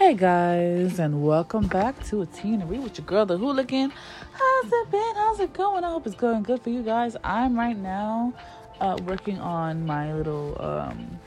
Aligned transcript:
Hey 0.00 0.14
guys, 0.14 0.98
and 0.98 1.22
welcome 1.22 1.66
back 1.68 2.02
to 2.06 2.22
a 2.22 2.28
and 2.42 2.70
read 2.70 2.82
with 2.82 2.96
your 2.96 3.06
girl, 3.06 3.26
the 3.26 3.36
hooligan. 3.36 3.92
How's 4.32 4.72
it 4.72 4.90
been? 4.90 5.14
How's 5.14 5.40
it 5.40 5.52
going? 5.52 5.84
I 5.84 5.90
hope 5.90 6.06
it's 6.06 6.16
going 6.16 6.42
good 6.42 6.62
for 6.62 6.70
you 6.70 6.82
guys. 6.82 7.18
I'm 7.22 7.54
right 7.54 7.76
now 7.76 8.32
uh, 8.80 8.96
working 9.04 9.38
on 9.40 9.84
my 9.84 10.14
little, 10.14 10.56
um, 10.58 11.20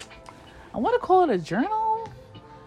I 0.74 0.80
want 0.80 1.00
to 1.00 1.06
call 1.06 1.24
it 1.24 1.30
a 1.30 1.38
journal 1.38 2.10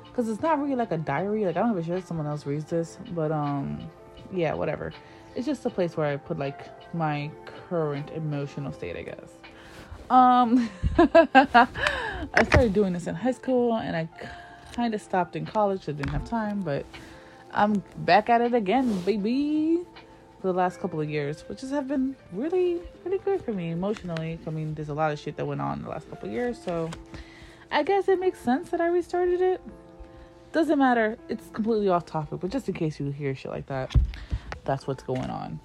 because 0.05 0.29
it's 0.29 0.41
not 0.41 0.63
really 0.63 0.77
like 0.77 0.93
a 0.93 0.97
diary. 0.97 1.45
Like 1.45 1.57
I 1.57 1.59
don't 1.59 1.75
give 1.75 1.83
a 1.83 1.97
shit 1.97 2.07
someone 2.07 2.29
else 2.29 2.47
reads 2.47 2.67
this, 2.67 2.99
but 3.11 3.33
um, 3.33 3.91
yeah, 4.33 4.55
whatever. 4.55 4.93
It's 5.35 5.45
just 5.45 5.67
a 5.67 5.71
place 5.71 5.97
where 5.97 6.07
I 6.07 6.19
put 6.19 6.39
like 6.39 6.95
my 6.95 7.33
current 7.69 8.11
emotional 8.11 8.73
state, 8.73 8.95
I 8.95 9.03
guess. 9.03 9.29
Um, 10.09 10.71
I 10.99 12.45
started 12.45 12.75
doing 12.75 12.93
this 12.93 13.09
in 13.09 13.17
high 13.17 13.33
school, 13.33 13.75
and 13.75 13.97
I 13.97 14.09
kind 14.77 14.95
of 14.95 15.01
stopped 15.01 15.35
in 15.35 15.47
college. 15.47 15.89
I 15.89 15.93
didn't 15.93 16.11
have 16.13 16.29
time, 16.29 16.61
but 16.61 16.85
I'm 17.53 17.83
back 18.05 18.29
at 18.29 18.43
it 18.43 18.53
again, 18.53 19.01
baby, 19.01 19.81
for 20.41 20.49
the 20.49 20.53
last 20.53 20.79
couple 20.81 21.01
of 21.01 21.09
years, 21.09 21.41
which 21.49 21.63
has 21.63 21.71
have 21.71 21.89
been 21.89 22.15
really, 22.31 22.81
really 23.05 23.19
good 23.19 23.43
for 23.43 23.53
me 23.53 23.71
emotionally. 23.71 24.39
I 24.47 24.51
mean, 24.51 24.75
there's 24.75 24.91
a 24.91 24.95
lot 24.95 25.11
of 25.13 25.19
shit 25.19 25.37
that 25.39 25.47
went 25.47 25.63
on 25.63 25.83
the 25.83 25.89
last 25.89 26.11
couple 26.11 26.29
of 26.29 26.35
years, 26.35 26.63
so 26.63 26.91
I 27.73 27.83
guess 27.83 28.07
it 28.09 28.21
makes 28.21 28.39
sense 28.39 28.69
that 28.69 28.83
I 28.83 28.89
restarted 28.89 29.41
it. 29.41 29.63
Doesn't 30.53 30.79
matter. 30.79 31.17
It's 31.31 31.49
completely 31.53 31.89
off 31.89 32.05
topic, 32.05 32.41
but 32.41 32.51
just 32.51 32.69
in 32.69 32.75
case 32.75 33.01
you 33.01 33.11
hear 33.11 33.35
shit 33.35 33.51
like 33.51 33.67
that, 33.67 33.95
that's 34.65 34.87
what's 34.87 35.03
going 35.03 35.31
on. 35.31 35.59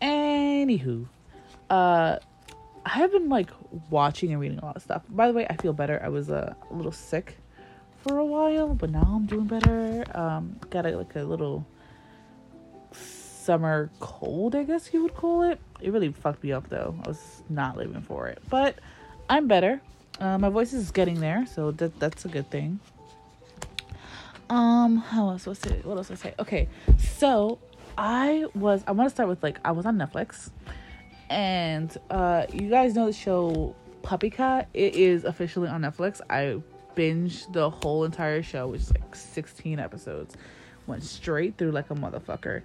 Anywho, 0.00 1.06
uh, 1.70 2.18
I 2.86 2.90
have 2.90 3.10
been 3.10 3.28
like 3.28 3.50
watching 3.90 4.30
and 4.30 4.40
reading 4.40 4.58
a 4.58 4.64
lot 4.64 4.76
of 4.76 4.82
stuff. 4.82 5.02
By 5.08 5.26
the 5.26 5.32
way, 5.32 5.44
I 5.50 5.56
feel 5.56 5.72
better. 5.72 6.00
I 6.04 6.08
was 6.08 6.30
uh, 6.30 6.54
a 6.70 6.74
little 6.74 6.92
sick 6.92 7.36
for 8.06 8.18
a 8.18 8.24
while, 8.24 8.74
but 8.74 8.90
now 8.90 9.02
I'm 9.02 9.26
doing 9.26 9.46
better. 9.46 10.04
Um, 10.14 10.56
got 10.70 10.84
a, 10.84 10.96
like 10.96 11.16
a 11.16 11.22
little 11.22 11.66
summer 12.92 13.90
cold, 13.98 14.54
I 14.54 14.62
guess 14.62 14.92
you 14.92 15.02
would 15.02 15.14
call 15.14 15.42
it. 15.42 15.58
It 15.80 15.90
really 15.90 16.12
fucked 16.12 16.42
me 16.42 16.52
up 16.52 16.68
though. 16.68 16.94
I 17.04 17.08
was 17.08 17.42
not 17.48 17.76
living 17.76 18.02
for 18.02 18.28
it, 18.28 18.42
but 18.48 18.78
I'm 19.28 19.48
better. 19.48 19.80
Uh, 20.20 20.38
my 20.38 20.48
voice 20.48 20.72
is 20.72 20.90
getting 20.90 21.18
there, 21.20 21.46
so 21.46 21.70
that 21.72 21.98
that's 21.98 22.24
a 22.24 22.28
good 22.28 22.50
thing. 22.50 22.78
Um, 24.50 24.98
how 24.98 25.30
else 25.30 25.46
was 25.46 25.64
it? 25.64 25.84
What 25.84 25.96
else 25.96 26.10
was 26.10 26.20
I 26.20 26.28
say? 26.28 26.34
Okay, 26.38 26.68
so 26.98 27.58
I 27.96 28.46
was. 28.54 28.84
I 28.86 28.92
want 28.92 29.08
to 29.08 29.14
start 29.14 29.28
with 29.28 29.42
like 29.42 29.58
I 29.64 29.72
was 29.72 29.86
on 29.86 29.96
Netflix, 29.96 30.50
and 31.30 31.96
uh, 32.10 32.46
you 32.52 32.68
guys 32.68 32.94
know 32.94 33.06
the 33.06 33.12
show 33.12 33.74
Puppy 34.02 34.30
Cat. 34.30 34.68
It 34.74 34.94
is 34.94 35.24
officially 35.24 35.68
on 35.68 35.82
Netflix. 35.82 36.20
I 36.28 36.60
binged 36.94 37.52
the 37.52 37.70
whole 37.70 38.04
entire 38.04 38.42
show, 38.42 38.68
which 38.68 38.82
is 38.82 38.92
like 38.92 39.14
16 39.14 39.78
episodes. 39.78 40.36
Went 40.86 41.02
straight 41.02 41.56
through 41.56 41.72
like 41.72 41.90
a 41.90 41.94
motherfucker. 41.94 42.62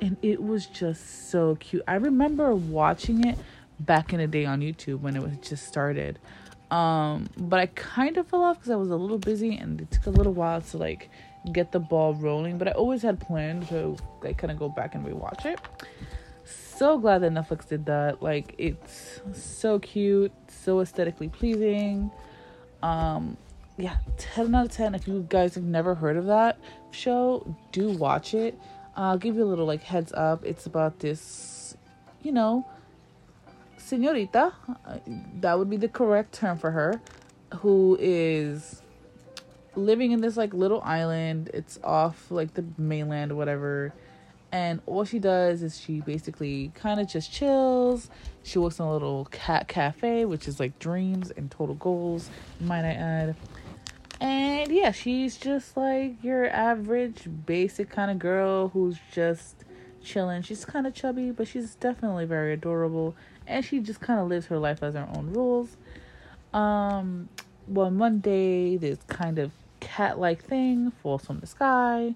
And 0.00 0.16
it 0.22 0.42
was 0.42 0.66
just 0.66 1.30
so 1.30 1.56
cute. 1.56 1.82
I 1.86 1.94
remember 1.94 2.54
watching 2.54 3.26
it 3.26 3.38
back 3.78 4.12
in 4.12 4.18
the 4.18 4.26
day 4.26 4.44
on 4.44 4.60
YouTube 4.60 5.00
when 5.00 5.16
it 5.16 5.22
was 5.22 5.36
just 5.38 5.66
started. 5.66 6.18
Um, 6.70 7.28
but 7.36 7.60
I 7.60 7.66
kind 7.66 8.16
of 8.16 8.26
fell 8.28 8.42
off 8.42 8.58
because 8.58 8.70
I 8.70 8.76
was 8.76 8.90
a 8.90 8.96
little 8.96 9.18
busy 9.18 9.56
and 9.56 9.80
it 9.80 9.90
took 9.90 10.06
a 10.06 10.10
little 10.10 10.32
while 10.32 10.60
to 10.60 10.78
like 10.78 11.10
get 11.52 11.70
the 11.70 11.78
ball 11.78 12.14
rolling. 12.14 12.58
But 12.58 12.68
I 12.68 12.70
always 12.72 13.02
had 13.02 13.20
planned 13.20 13.68
to 13.68 13.96
like 14.22 14.38
kind 14.38 14.50
of 14.50 14.58
go 14.58 14.68
back 14.68 14.94
and 14.94 15.04
rewatch 15.06 15.44
it. 15.44 15.60
So 16.44 16.98
glad 16.98 17.18
that 17.18 17.32
Netflix 17.32 17.68
did 17.68 17.86
that. 17.86 18.22
Like 18.22 18.54
it's 18.58 19.20
so 19.34 19.78
cute, 19.78 20.32
so 20.48 20.80
aesthetically 20.80 21.28
pleasing. 21.28 22.10
Um, 22.82 23.36
yeah, 23.82 23.96
10 24.16 24.54
out 24.54 24.66
of 24.66 24.70
10. 24.70 24.94
If 24.94 25.08
you 25.08 25.26
guys 25.28 25.56
have 25.56 25.64
never 25.64 25.96
heard 25.96 26.16
of 26.16 26.26
that 26.26 26.56
show, 26.92 27.56
do 27.72 27.88
watch 27.88 28.32
it. 28.32 28.56
I'll 28.94 29.18
give 29.18 29.34
you 29.34 29.42
a 29.42 29.44
little 29.44 29.66
like 29.66 29.82
heads 29.82 30.12
up. 30.12 30.44
It's 30.44 30.66
about 30.66 31.00
this, 31.00 31.76
you 32.22 32.30
know, 32.30 32.64
senorita, 33.78 34.52
uh, 34.86 34.98
that 35.40 35.58
would 35.58 35.68
be 35.68 35.76
the 35.76 35.88
correct 35.88 36.32
term 36.32 36.58
for 36.58 36.70
her, 36.70 37.00
who 37.56 37.98
is 38.00 38.82
living 39.74 40.12
in 40.12 40.20
this 40.20 40.36
like 40.36 40.54
little 40.54 40.80
island. 40.82 41.50
It's 41.52 41.80
off 41.82 42.30
like 42.30 42.54
the 42.54 42.64
mainland 42.78 43.36
whatever. 43.36 43.92
And 44.52 44.80
all 44.86 45.04
she 45.04 45.18
does 45.18 45.60
is 45.64 45.80
she 45.80 46.02
basically 46.02 46.70
kind 46.76 47.00
of 47.00 47.08
just 47.08 47.32
chills. 47.32 48.10
She 48.44 48.60
works 48.60 48.78
in 48.78 48.84
a 48.84 48.92
little 48.92 49.24
cat 49.32 49.66
cafe, 49.66 50.24
which 50.24 50.46
is 50.46 50.60
like 50.60 50.78
dreams 50.78 51.32
and 51.32 51.50
total 51.50 51.74
goals, 51.74 52.30
might 52.60 52.84
I 52.84 52.92
add 52.92 53.34
and 54.22 54.70
yeah, 54.70 54.92
she's 54.92 55.36
just 55.36 55.76
like 55.76 56.22
your 56.22 56.48
average, 56.48 57.28
basic 57.44 57.90
kind 57.90 58.08
of 58.08 58.20
girl 58.20 58.68
who's 58.68 58.96
just 59.12 59.64
chilling. 60.00 60.42
She's 60.42 60.64
kind 60.64 60.86
of 60.86 60.94
chubby, 60.94 61.32
but 61.32 61.48
she's 61.48 61.74
definitely 61.74 62.24
very 62.24 62.52
adorable. 62.52 63.16
And 63.48 63.64
she 63.64 63.80
just 63.80 63.98
kind 63.98 64.20
of 64.20 64.28
lives 64.28 64.46
her 64.46 64.58
life 64.58 64.80
as 64.80 64.94
her 64.94 65.08
own 65.16 65.32
rules. 65.32 65.76
Um, 66.54 67.30
one 67.66 67.96
Monday, 67.96 68.76
this 68.76 69.00
kind 69.08 69.40
of 69.40 69.50
cat 69.80 70.20
like 70.20 70.44
thing 70.44 70.92
falls 71.02 71.24
from 71.24 71.40
the 71.40 71.48
sky, 71.48 72.14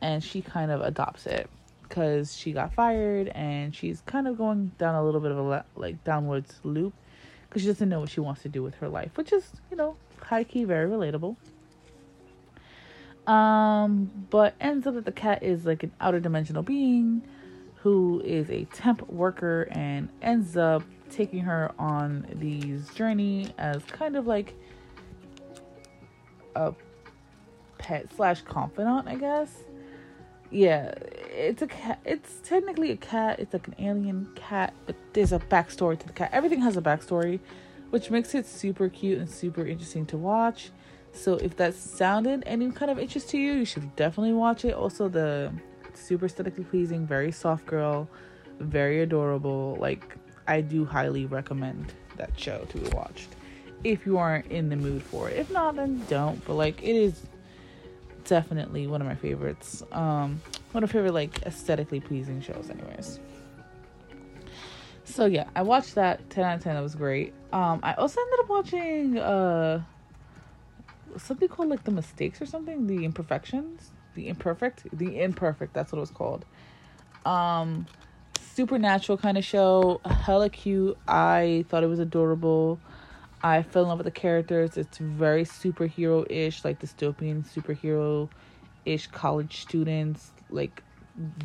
and 0.00 0.22
she 0.22 0.42
kind 0.42 0.70
of 0.70 0.80
adopts 0.80 1.26
it 1.26 1.50
because 1.82 2.36
she 2.36 2.52
got 2.52 2.72
fired 2.72 3.28
and 3.34 3.74
she's 3.74 4.00
kind 4.02 4.28
of 4.28 4.38
going 4.38 4.70
down 4.78 4.94
a 4.94 5.04
little 5.04 5.20
bit 5.20 5.32
of 5.32 5.38
a 5.38 5.64
like 5.74 6.04
downwards 6.04 6.60
loop 6.62 6.94
because 7.48 7.62
she 7.62 7.68
doesn't 7.68 7.88
know 7.88 7.98
what 7.98 8.10
she 8.10 8.20
wants 8.20 8.42
to 8.42 8.48
do 8.48 8.62
with 8.62 8.76
her 8.76 8.88
life, 8.88 9.10
which 9.16 9.32
is, 9.32 9.50
you 9.72 9.76
know, 9.76 9.96
high 10.24 10.44
key, 10.44 10.64
very 10.64 10.88
relatable. 10.88 11.36
Um, 13.26 14.10
but 14.30 14.54
ends 14.60 14.86
up 14.86 14.94
that 14.94 15.04
the 15.04 15.12
cat 15.12 15.42
is 15.42 15.64
like 15.64 15.82
an 15.84 15.92
outer 16.00 16.18
dimensional 16.18 16.62
being 16.62 17.22
who 17.76 18.20
is 18.24 18.50
a 18.50 18.64
temp 18.66 19.08
worker 19.08 19.68
and 19.70 20.08
ends 20.20 20.56
up 20.56 20.82
taking 21.10 21.40
her 21.40 21.72
on 21.78 22.26
these 22.34 22.88
journey 22.94 23.52
as 23.58 23.82
kind 23.84 24.16
of 24.16 24.26
like 24.26 24.54
a 26.56 26.74
pet 27.78 28.06
slash 28.14 28.42
confidant, 28.42 29.08
I 29.08 29.16
guess. 29.16 29.64
Yeah, 30.50 30.92
it's 31.30 31.62
a 31.62 31.66
cat. 31.66 32.00
It's 32.04 32.40
technically 32.44 32.90
a 32.90 32.96
cat. 32.96 33.40
It's 33.40 33.52
like 33.52 33.66
an 33.68 33.74
alien 33.78 34.28
cat, 34.34 34.74
but 34.86 34.94
there's 35.12 35.32
a 35.32 35.38
backstory 35.38 35.98
to 35.98 36.06
the 36.06 36.12
cat. 36.12 36.30
Everything 36.32 36.60
has 36.60 36.76
a 36.76 36.82
backstory 36.82 37.40
which 37.92 38.10
makes 38.10 38.34
it 38.34 38.46
super 38.46 38.88
cute 38.88 39.18
and 39.18 39.28
super 39.28 39.66
interesting 39.66 40.06
to 40.06 40.16
watch. 40.16 40.70
So 41.12 41.34
if 41.34 41.54
that 41.58 41.74
sounded 41.74 42.42
any 42.46 42.70
kind 42.70 42.90
of 42.90 42.98
interest 42.98 43.28
to 43.30 43.38
you, 43.38 43.52
you 43.52 43.64
should 43.66 43.94
definitely 43.96 44.32
watch 44.32 44.64
it. 44.64 44.72
Also, 44.72 45.10
the 45.10 45.52
super 45.92 46.24
aesthetically 46.24 46.64
pleasing, 46.64 47.06
very 47.06 47.30
soft 47.30 47.66
girl, 47.66 48.08
very 48.60 49.02
adorable. 49.02 49.76
Like 49.78 50.16
I 50.48 50.62
do 50.62 50.86
highly 50.86 51.26
recommend 51.26 51.92
that 52.16 52.30
show 52.40 52.64
to 52.70 52.78
be 52.78 52.88
watched 52.96 53.28
if 53.84 54.06
you 54.06 54.16
aren't 54.16 54.46
in 54.46 54.70
the 54.70 54.76
mood 54.76 55.02
for 55.02 55.28
it. 55.28 55.36
If 55.36 55.50
not, 55.50 55.76
then 55.76 56.02
don't. 56.08 56.42
But 56.46 56.54
like 56.54 56.82
it 56.82 56.96
is 56.96 57.26
definitely 58.24 58.86
one 58.86 59.02
of 59.02 59.06
my 59.06 59.16
favorites. 59.16 59.82
Um, 59.92 60.40
one 60.70 60.82
of 60.82 60.88
my 60.88 60.92
favorite 60.94 61.12
like 61.12 61.42
aesthetically 61.42 62.00
pleasing 62.00 62.40
shows, 62.40 62.70
anyways. 62.70 63.20
So 65.04 65.26
yeah, 65.26 65.48
I 65.54 65.62
watched 65.62 65.94
that 65.96 66.30
10 66.30 66.44
out 66.44 66.56
of 66.56 66.62
10. 66.62 66.74
That 66.74 66.82
was 66.82 66.94
great. 66.94 67.34
Um, 67.52 67.80
I 67.82 67.94
also 67.94 68.20
ended 68.20 68.40
up 68.40 68.48
watching 68.48 69.18
uh 69.18 69.82
something 71.18 71.48
called 71.48 71.68
like 71.68 71.84
the 71.84 71.90
mistakes 71.90 72.40
or 72.40 72.46
something, 72.46 72.86
the 72.86 73.04
imperfections, 73.04 73.90
the 74.14 74.28
imperfect, 74.28 74.86
the 74.92 75.20
imperfect. 75.20 75.74
That's 75.74 75.92
what 75.92 75.98
it 75.98 76.00
was 76.00 76.10
called. 76.10 76.44
Um, 77.26 77.86
supernatural 78.40 79.18
kind 79.18 79.36
of 79.36 79.44
show, 79.44 80.00
hella 80.04 80.48
cute. 80.48 80.96
I 81.06 81.64
thought 81.68 81.82
it 81.82 81.88
was 81.88 81.98
adorable. 81.98 82.80
I 83.42 83.62
fell 83.62 83.82
in 83.82 83.88
love 83.88 83.98
with 83.98 84.06
the 84.06 84.10
characters. 84.10 84.76
It's 84.76 84.98
very 84.98 85.44
superhero 85.44 86.24
ish, 86.30 86.64
like 86.64 86.80
dystopian 86.80 87.44
superhero 87.44 88.30
ish 88.84 89.08
college 89.08 89.60
students, 89.60 90.30
like 90.48 90.82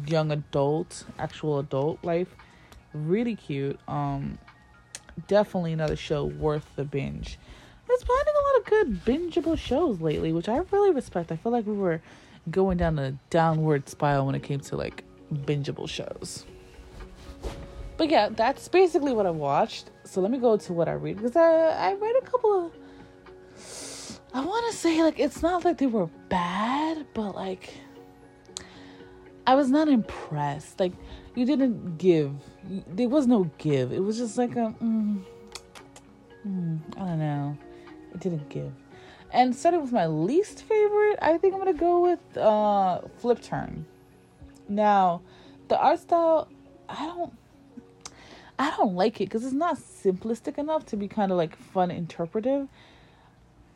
young 0.06 0.31
adult, 0.31 1.04
actual 1.19 1.59
adult 1.59 2.04
life 2.04 2.33
really 3.05 3.35
cute. 3.35 3.79
Um, 3.88 4.38
definitely 5.27 5.73
another 5.73 5.95
show 5.95 6.25
worth 6.25 6.67
the 6.75 6.83
binge. 6.83 7.39
It's 7.89 8.03
finding 8.03 8.33
a 8.35 8.44
lot 8.44 8.57
of 8.59 8.65
good 8.65 9.05
bingeable 9.05 9.57
shows 9.57 10.01
lately, 10.01 10.33
which 10.33 10.49
I 10.49 10.57
really 10.57 10.91
respect. 10.91 11.31
I 11.31 11.38
feel 11.38 11.51
like 11.51 11.65
we 11.65 11.73
were 11.73 12.01
going 12.51 12.77
down 12.77 12.99
a 12.99 13.11
downward 13.29 13.88
spiral 13.89 14.25
when 14.25 14.35
it 14.35 14.44
came 14.44 14.59
to 14.59 14.77
like 14.77 15.03
bingeable 15.33 15.88
shows. 15.88 16.45
But 17.97 18.09
yeah, 18.09 18.29
that's 18.29 18.67
basically 18.67 19.13
what 19.13 19.25
I 19.25 19.31
watched. 19.31 19.89
So 20.03 20.21
let 20.21 20.31
me 20.31 20.38
go 20.38 20.57
to 20.57 20.73
what 20.73 20.88
I 20.88 20.94
read 20.94 21.17
because 21.17 21.35
I 21.35 21.44
I 21.44 21.94
read 21.94 22.15
a 22.21 22.25
couple 22.25 22.65
of. 22.65 22.71
I 24.33 24.45
want 24.45 24.71
to 24.71 24.77
say 24.77 25.01
like 25.01 25.19
it's 25.19 25.41
not 25.41 25.65
like 25.65 25.77
they 25.77 25.88
were 25.88 26.07
bad, 26.29 27.07
but 27.13 27.33
like 27.35 27.73
I 29.47 29.55
was 29.55 29.69
not 29.69 29.88
impressed. 29.88 30.79
Like 30.79 30.94
you 31.38 31.45
didn't 31.45 32.00
give. 32.00 32.34
There 32.88 33.07
was 33.07 33.28
no 33.28 33.50
give. 33.60 33.94
It 33.94 34.00
was 34.00 34.18
just 34.18 34.39
like 34.39 34.56
a. 34.56 34.74
Mm, 34.81 35.22
mm, 36.45 36.80
I 36.95 37.00
don't 37.00 37.19
know. 37.19 37.57
It 38.13 38.19
didn't 38.22 38.50
give. 38.50 38.72
And 39.31 39.56
starting 39.56 39.81
with 39.81 39.92
my 39.92 40.07
least 40.07 40.63
favorite, 40.63 41.19
I 41.22 41.38
think 41.38 41.54
I'm 41.54 41.60
gonna 41.60 41.74
go 41.74 42.01
with 42.01 42.38
uh, 42.38 43.01
Flip 43.19 43.39
Turn. 43.39 43.86
Now, 44.68 45.22
the 45.68 45.78
art 45.78 46.00
style, 46.00 46.48
I 46.89 47.06
don't, 47.06 47.34
I 48.57 48.72
don't 48.72 48.95
like 48.95 49.22
it 49.22 49.25
because 49.25 49.45
it's 49.45 49.54
not 49.54 49.78
simplistic 49.78 50.57
enough 50.57 50.88
to 50.88 50.98
be 50.98 51.07
kind 51.07 51.31
of 51.31 51.38
like 51.38 51.56
fun 51.56 51.92
interpretive, 51.92 52.68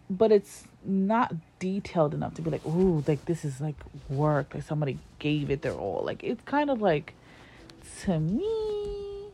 but 0.10 0.31
it's 0.31 0.64
not 0.84 1.36
detailed 1.60 2.16
enough 2.16 2.34
to 2.36 2.42
be 2.42 2.50
like, 2.50 2.66
ooh, 2.66 3.04
like 3.07 3.25
this 3.25 3.46
is 3.46 3.62
like 3.62 3.75
work, 4.10 4.56
like 4.56 4.64
somebody 4.64 4.98
gave 5.19 5.52
it 5.52 5.62
their 5.62 5.74
all. 5.74 6.02
Like 6.04 6.24
it's 6.24 6.42
kind 6.44 6.72
of 6.72 6.81
like, 6.81 7.14
to 8.01 8.19
me, 8.19 9.28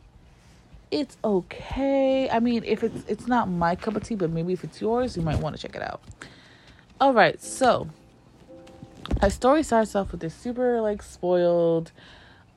it's 0.90 1.16
okay. 1.22 2.28
I 2.30 2.40
mean, 2.40 2.64
if 2.64 2.82
it's 2.82 3.04
it's 3.08 3.26
not 3.26 3.48
my 3.48 3.76
cup 3.76 3.96
of 3.96 4.04
tea, 4.04 4.14
but 4.14 4.30
maybe 4.30 4.52
if 4.52 4.64
it's 4.64 4.80
yours, 4.80 5.16
you 5.16 5.22
might 5.22 5.38
want 5.38 5.56
to 5.56 5.62
check 5.62 5.74
it 5.76 5.82
out. 5.82 6.00
All 7.00 7.12
right, 7.12 7.40
so 7.42 7.88
our 9.22 9.30
story 9.30 9.62
starts 9.62 9.94
off 9.94 10.12
with 10.12 10.20
this 10.20 10.34
super 10.34 10.80
like 10.80 11.02
spoiled 11.02 11.92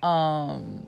um 0.03 0.85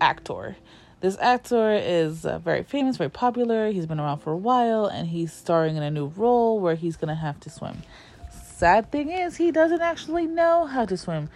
actor. 0.00 0.56
This 1.00 1.18
actor 1.20 1.72
is 1.72 2.24
uh, 2.24 2.38
very 2.38 2.62
famous, 2.62 2.96
very 2.96 3.10
popular. 3.10 3.72
He's 3.72 3.86
been 3.86 3.98
around 3.98 4.18
for 4.18 4.32
a 4.32 4.36
while 4.36 4.86
and 4.86 5.08
he's 5.08 5.32
starring 5.32 5.76
in 5.76 5.82
a 5.82 5.90
new 5.90 6.06
role 6.06 6.60
where 6.60 6.76
he's 6.76 6.96
going 6.96 7.08
to 7.08 7.20
have 7.20 7.40
to 7.40 7.50
swim. 7.50 7.82
Sad 8.30 8.92
thing 8.92 9.10
is, 9.10 9.36
he 9.36 9.50
doesn't 9.50 9.80
actually 9.80 10.26
know 10.26 10.66
how 10.66 10.84
to 10.84 10.96
swim, 10.96 11.28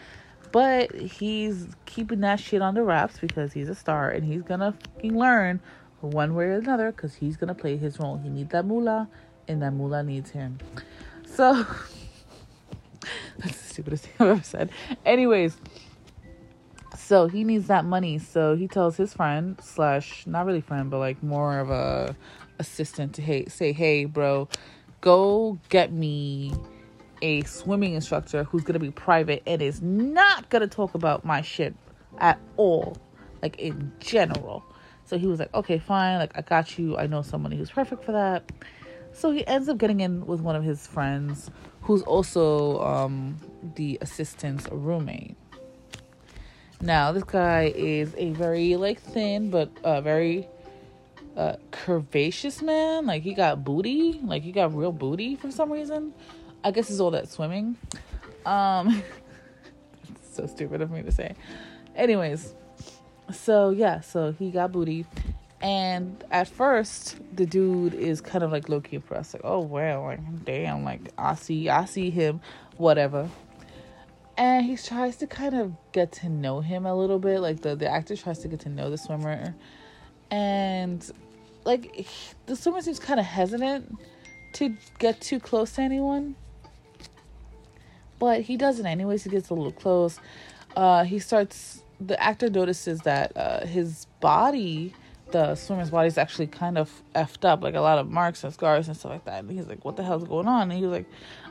but 0.57 0.91
he's 0.95 1.67
keeping 1.85 2.21
that 2.21 2.41
shit 2.41 2.63
on 2.63 2.73
the 2.73 2.83
wraps 2.83 3.19
because 3.19 3.53
he's 3.53 3.69
a 3.69 3.75
star 3.75 4.09
and 4.09 4.25
he's 4.25 4.43
to 4.61 4.73
fucking 4.73 5.15
learn 5.15 5.61
one 6.01 6.35
way 6.35 6.47
or 6.47 6.53
another 6.53 6.93
because 6.93 7.15
he's 7.15 7.37
to 7.49 7.55
play 7.55 7.77
his 7.77 8.01
role. 8.01 8.17
He 8.17 8.31
needs 8.31 8.53
that 8.53 8.65
moolah 8.65 9.07
and 9.49 9.61
that 9.61 9.73
moolah 9.73 10.03
needs 10.03 10.31
him. 10.31 10.57
So, 11.27 11.53
that's 13.37 13.61
the 13.61 13.69
stupidest 13.69 14.05
thing 14.05 14.15
I've 14.19 14.29
ever 14.29 14.43
said. 14.43 14.71
Anyways, 15.05 15.59
so 16.97 17.27
he 17.27 17.45
needs 17.45 17.67
that 17.67 17.85
money. 17.85 18.19
So 18.19 18.57
he 18.57 18.67
tells 18.67 18.97
his 18.97 19.13
friend 19.13 19.61
slash 19.63 20.27
not 20.27 20.47
really 20.47 20.63
friend, 20.63 20.91
but 20.91 21.01
like 21.01 21.23
more 21.23 21.59
of 21.59 21.69
a 21.69 22.17
assistant 22.59 23.13
to 23.17 23.21
hey 23.21 23.45
say, 23.49 23.73
hey, 23.73 24.07
bro, 24.07 24.49
go 25.03 25.59
get 25.69 25.93
me 25.93 26.51
a 27.27 27.43
swimming 27.43 27.95
instructor 27.95 28.45
who's 28.45 28.63
gonna 28.63 28.79
be 28.79 28.93
private 28.93 29.43
and 29.49 29.61
is 29.61 29.83
not 29.83 30.49
gonna 30.49 30.69
talk 30.69 30.95
about 30.95 31.25
my 31.25 31.43
shit 31.43 31.75
at 32.19 32.39
all, 32.57 32.97
like 33.43 33.59
in 33.59 33.91
general. 33.99 34.65
So 35.07 35.19
he 35.19 35.27
was 35.27 35.41
like, 35.41 35.53
okay, 35.53 35.79
fine, 35.79 36.21
like 36.21 36.31
I 36.39 36.43
got 36.43 36.79
you. 36.79 36.97
I 36.97 37.09
know 37.09 37.23
somebody 37.23 37.57
who's 37.57 37.71
perfect 37.71 38.05
for 38.05 38.13
that. 38.13 38.53
So 39.13 39.33
he 39.33 39.45
ends 39.49 39.69
up 39.69 39.77
getting 39.77 40.01
in 40.01 40.25
with 40.25 40.41
one 40.41 40.55
of 40.55 40.63
his 40.63 40.87
friends, 40.87 41.51
who's 41.81 42.03
also 42.03 42.81
um, 42.81 43.37
the 43.75 43.99
assistant's 44.01 44.69
roommate. 44.71 45.37
Now, 46.81 47.11
this 47.11 47.25
guy 47.25 47.73
is 47.75 48.15
a 48.17 48.31
very 48.31 48.77
like 48.77 49.01
thin 49.01 49.51
but 49.51 49.71
uh, 49.83 50.01
very 50.01 50.47
uh, 51.37 51.57
curvaceous 51.73 52.63
man. 52.63 53.07
Like 53.07 53.25
he 53.25 53.35
got 53.35 53.65
booty, 53.65 54.21
like 54.23 54.45
he 54.45 54.53
got 54.53 54.73
real 54.77 54.93
booty 54.93 55.35
for 55.35 55.51
some 55.51 55.73
reason. 55.73 56.15
I 56.67 56.73
guess 56.73 56.91
it's 56.91 56.99
all 56.99 57.13
that 57.13 57.29
swimming. 57.29 57.77
Um, 58.45 59.01
so 60.33 60.49
stupid 60.49 60.83
of 60.83 60.91
me 60.91 61.01
to 61.05 61.13
say. 61.13 61.37
Anyways, 61.95 62.57
so 63.33 63.71
yeah, 63.71 64.01
so 64.01 64.33
he 64.33 64.51
got 64.51 64.73
booty, 64.73 65.07
and 65.61 66.25
at 66.33 66.49
first 66.49 67.19
the 67.37 67.47
dude 67.47 67.95
is 67.95 68.21
kind 68.21 68.43
of 68.43 68.51
like 68.51 68.69
low 68.69 68.81
key 68.81 68.97
impressed, 68.97 69.35
like 69.35 69.43
oh 69.45 69.61
wow, 69.61 70.07
like 70.07 70.45
damn, 70.45 70.83
like 70.83 71.13
I 71.17 71.37
see, 71.37 71.69
I 71.69 71.85
see 71.85 72.11
him, 72.11 72.41
whatever. 72.79 73.31
And 74.37 74.67
he 74.67 74.77
tries 74.77 75.19
to 75.19 75.29
kind 75.29 75.55
of 75.55 75.73
get 75.93 76.11
to 76.15 76.29
know 76.29 76.63
him 76.63 76.85
a 76.85 76.97
little 76.97 77.21
bit. 77.21 77.39
Like 77.39 77.61
the 77.61 77.77
the 77.77 77.89
actor 77.89 78.17
tries 78.17 78.41
to 78.41 78.49
get 78.49 78.59
to 78.61 78.69
know 78.69 78.91
the 78.91 78.99
swimmer. 78.99 79.55
And 80.33 81.09
like 81.65 81.95
he, 81.95 82.35
the 82.47 82.57
swimmer 82.57 82.81
seems 82.81 82.99
kind 82.99 83.21
of 83.21 83.27
hesitant 83.27 84.01
to 84.55 84.77
get 84.99 85.21
too 85.21 85.39
close 85.39 85.71
to 85.75 85.83
anyone 85.83 86.35
but 88.19 88.43
he 88.43 88.57
doesn't 88.57 88.87
anyways 88.87 89.25
he 89.25 89.31
gets 89.31 89.51
a 89.51 89.55
little 89.55 89.73
close 89.73 90.21
uh 90.77 91.05
he 91.05 91.19
starts 91.19 91.83
the 92.01 92.21
actor 92.23 92.51
notices 92.51 93.01
that 93.01 93.37
uh 93.37 93.67
his 93.67 94.07
body 94.21 94.95
the 95.33 95.55
swimmer's 95.55 95.91
body 95.91 96.07
is 96.07 96.19
actually 96.19 96.47
kind 96.47 96.79
of 96.79 97.03
effed 97.15 97.45
up 97.45 97.63
like 97.63 97.75
a 97.75 97.81
lot 97.81 97.99
of 97.99 98.09
marks 98.11 98.45
and 98.45 98.53
scars 98.53 98.87
and 98.89 98.97
stuff 98.97 99.11
like 99.11 99.25
that 99.25 99.41
and 99.41 99.51
he's 99.51 99.67
like 99.67 99.85
what 99.85 99.97
the 99.97 100.03
hell's 100.03 100.25
going 100.25 100.47
on 100.47 100.71
and 100.71 100.73
he 100.73 100.83
was 100.83 100.93
like 100.93 101.07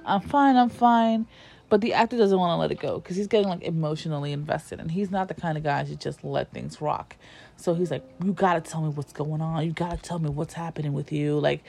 i'm 0.05 0.21
fine 0.21 0.55
i'm 0.55 0.69
fine 0.69 1.25
but 1.69 1.81
the 1.81 1.93
actor 1.93 2.17
doesn't 2.17 2.37
want 2.37 2.51
to 2.51 2.55
let 2.57 2.71
it 2.71 2.79
go 2.79 2.99
because 2.99 3.15
he's 3.15 3.27
getting 3.27 3.49
like 3.49 3.63
emotionally 3.63 4.31
invested 4.31 4.79
and 4.79 4.91
he's 4.91 5.09
not 5.09 5.27
the 5.27 5.33
kind 5.33 5.57
of 5.57 5.63
guy 5.63 5.83
to 5.83 5.95
just 5.95 6.23
let 6.23 6.51
things 6.51 6.79
rock. 6.79 7.15
So 7.57 7.73
he's 7.73 7.89
like, 7.89 8.03
You 8.23 8.33
gotta 8.33 8.61
tell 8.61 8.81
me 8.81 8.89
what's 8.89 9.13
going 9.13 9.41
on. 9.41 9.65
You 9.65 9.71
gotta 9.71 9.97
tell 9.97 10.19
me 10.19 10.29
what's 10.29 10.53
happening 10.53 10.93
with 10.93 11.11
you. 11.11 11.39
Like, 11.39 11.63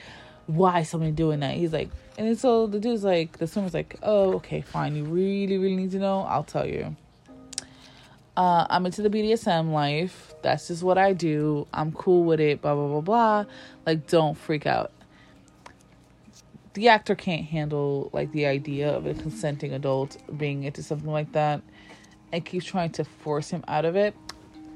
why 0.47 0.79
is 0.79 0.89
somebody 0.89 1.11
doing 1.11 1.41
that? 1.41 1.55
He's 1.55 1.71
like, 1.71 1.89
and 2.17 2.37
so 2.37 2.67
the 2.67 2.79
dude's 2.79 3.03
like, 3.03 3.37
the 3.37 3.47
swimmer's 3.47 3.73
like, 3.73 3.97
Oh, 4.01 4.33
okay, 4.35 4.61
fine. 4.61 4.95
You 4.95 5.03
really, 5.03 5.57
really 5.57 5.75
need 5.75 5.91
to 5.91 5.99
know? 5.99 6.21
I'll 6.21 6.43
tell 6.43 6.67
you. 6.67 6.95
Uh, 8.35 8.65
I'm 8.69 8.85
into 8.85 9.01
the 9.01 9.09
BDSM 9.09 9.71
life. 9.71 10.33
That's 10.43 10.67
just 10.67 10.83
what 10.83 10.97
I 10.97 11.13
do. 11.13 11.67
I'm 11.73 11.91
cool 11.91 12.23
with 12.23 12.39
it. 12.39 12.61
Blah, 12.61 12.75
blah, 12.75 12.87
blah, 12.87 13.01
blah. 13.01 13.45
Like, 13.85 14.07
don't 14.07 14.37
freak 14.37 14.65
out 14.65 14.91
the 16.77 16.89
actor 16.89 17.15
can't 17.15 17.43
handle 17.43 18.11
like 18.13 18.31
the 18.33 18.45
idea 18.45 18.87
of 18.89 19.07
a 19.07 19.13
consenting 19.15 19.73
adult 19.73 20.15
being 20.37 20.63
into 20.63 20.83
something 20.83 21.11
like 21.11 21.31
that 21.31 21.59
and 22.31 22.45
keeps 22.45 22.65
trying 22.65 22.91
to 22.91 23.03
force 23.03 23.49
him 23.49 23.63
out 23.67 23.83
of 23.83 23.95
it. 23.95 24.15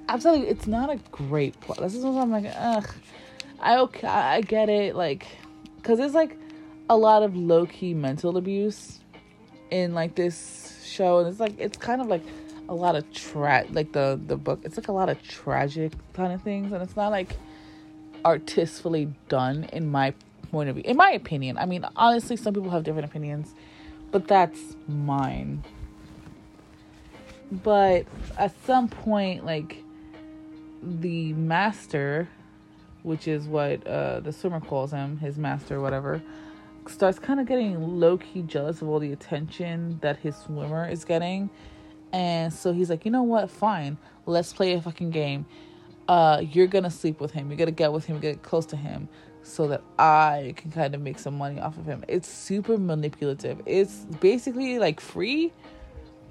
You, 0.10 0.44
it's 0.44 0.66
not 0.66 0.90
a 0.90 0.98
great 1.12 1.60
plot. 1.62 1.78
This 1.78 1.94
is 1.94 2.04
what 2.04 2.20
I'm 2.20 2.32
like, 2.32 2.52
ugh. 2.56 2.90
I 3.60 3.78
okay, 3.78 4.08
I 4.08 4.42
get 4.42 4.68
it, 4.68 4.96
like, 4.96 5.28
cause 5.84 6.00
it's 6.00 6.14
like 6.14 6.38
a 6.90 6.98
lot 6.98 7.24
of 7.24 7.36
low 7.36 7.66
key 7.66 7.94
mental 7.94 8.38
abuse 8.38 9.00
in 9.70 9.94
like 9.94 10.16
this 10.16 10.84
show, 10.86 11.20
and 11.20 11.28
it's 11.28 11.40
like 11.40 11.58
it's 11.60 11.78
kind 11.78 12.02
of 12.02 12.08
like 12.08 12.24
a 12.70 12.76
lot 12.76 12.96
of 12.96 13.12
tra 13.14 13.66
like 13.72 13.92
the 13.94 14.20
the 14.28 14.38
book. 14.38 14.60
It's 14.64 14.78
like 14.78 14.88
a 14.88 14.92
lot 14.92 15.10
of 15.10 15.22
tragic 15.24 15.94
kind 16.14 16.34
of 16.34 16.42
things, 16.42 16.72
and 16.72 16.82
it's 16.82 16.96
not 16.96 17.10
like 17.10 17.38
artistfully 18.24 19.14
done 19.30 19.66
in 19.74 19.90
my 19.90 20.14
point 20.52 20.70
of 20.70 20.76
view. 20.76 20.84
In 20.86 20.98
my 20.98 21.12
opinion, 21.12 21.58
I 21.58 21.66
mean, 21.66 21.86
honestly, 21.96 22.36
some 22.36 22.54
people 22.54 22.70
have 22.70 22.84
different 22.84 23.06
opinions, 23.06 23.54
but 24.12 24.28
that's 24.28 24.60
mine. 24.88 25.64
But 27.52 28.06
at 28.38 28.54
some 28.66 28.88
point, 28.88 29.46
like 29.46 29.84
the 30.82 31.34
master, 31.34 32.30
which 33.04 33.28
is 33.28 33.48
what 33.48 33.86
uh, 33.88 34.20
the 34.20 34.32
swimmer 34.32 34.60
calls 34.60 34.92
him, 34.92 35.18
his 35.18 35.38
master, 35.38 35.80
whatever, 35.80 36.22
starts 36.88 37.20
kind 37.20 37.40
of 37.40 37.48
getting 37.48 38.00
low 38.00 38.18
key 38.18 38.42
jealous 38.42 38.82
of 38.82 38.90
all 38.90 39.00
the 39.00 39.12
attention 39.12 40.00
that 40.02 40.18
his 40.18 40.36
swimmer 40.36 40.88
is 40.88 41.06
getting. 41.06 41.50
And 42.12 42.52
so 42.52 42.74
he's 42.74 42.90
like, 42.90 43.06
you 43.06 43.12
know 43.12 43.24
what? 43.24 43.50
Fine, 43.50 43.98
let's 44.26 44.54
play 44.54 44.74
a 44.74 44.82
fucking 44.82 45.12
game. 45.12 45.46
Uh, 46.08 46.42
you're 46.52 46.68
gonna 46.68 46.92
sleep 46.92 47.22
with 47.22 47.32
him. 47.32 47.50
You're 47.50 47.58
gonna 47.58 47.72
get 47.72 47.94
with 47.94 48.06
him, 48.06 48.20
get 48.20 48.42
close 48.42 48.66
to 48.68 48.76
him 48.76 49.08
so 49.44 49.68
that 49.68 49.82
I 49.98 50.54
can 50.58 50.72
kind 50.72 50.94
of 50.94 51.02
make 51.02 51.20
some 51.20 51.38
money 51.38 51.60
off 51.60 51.78
of 51.78 51.86
him. 51.86 52.04
It's 52.08 52.28
super 52.28 52.78
manipulative. 52.78 53.62
It's 53.66 54.06
basically 54.20 54.78
like 54.80 55.00
free, 55.00 55.52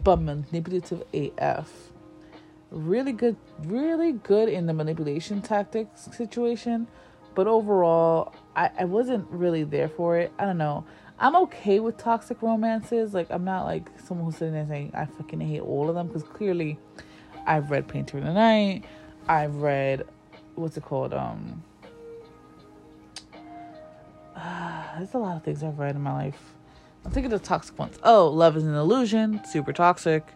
but 0.05 0.17
manipulative 0.17 1.03
AF. 1.13 1.90
Really 2.71 3.13
good, 3.13 3.37
really 3.65 4.13
good 4.13 4.49
in 4.49 4.67
the 4.67 4.73
manipulation 4.73 5.43
tactics 5.43 6.09
situation, 6.13 6.87
but 7.35 7.47
overall, 7.47 8.33
I, 8.55 8.71
I 8.79 8.85
wasn't 8.85 9.27
really 9.31 9.65
there 9.65 9.89
for 9.89 10.19
it. 10.19 10.33
I 10.39 10.45
don't 10.45 10.59
know. 10.59 10.85
I'm 11.19 11.37
okay 11.37 11.81
with 11.81 11.99
toxic 11.99 12.41
romances. 12.43 13.13
Like, 13.13 13.31
I'm 13.31 13.45
not 13.45 13.65
like 13.65 13.91
someone 14.07 14.27
who's 14.27 14.37
sitting 14.37 14.55
there 14.55 14.67
saying 14.67 14.93
I 14.95 15.05
fucking 15.05 15.41
hate 15.41 15.61
all 15.61 15.89
of 15.89 15.95
them 15.95 16.07
because 16.07 16.23
clearly 16.23 16.79
I've 17.47 17.71
read 17.71 17.89
Painter 17.89 18.19
in 18.19 18.25
the 18.25 18.33
Night. 18.33 18.85
I've 19.29 19.57
read, 19.57 20.05
what's 20.55 20.77
it 20.77 20.85
called? 20.85 21.13
Um, 21.13 21.63
there's 24.97 25.15
a 25.15 25.19
lot 25.19 25.37
of 25.37 25.43
things 25.43 25.63
I've 25.63 25.79
read 25.79 25.97
in 25.97 26.03
my 26.03 26.13
life. 26.13 26.41
I'm 27.05 27.11
thinking 27.11 27.33
of 27.33 27.43
toxic 27.43 27.79
ones. 27.79 27.99
Oh, 28.03 28.29
Love 28.29 28.57
is 28.57 28.65
an 28.65 28.75
Illusion, 28.75 29.41
super 29.45 29.73
toxic. 29.73 30.27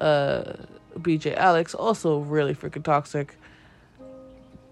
Uh, 0.00 0.54
BJ 0.98 1.36
Alex, 1.36 1.74
also 1.74 2.18
really 2.18 2.54
freaking 2.54 2.82
toxic. 2.82 3.36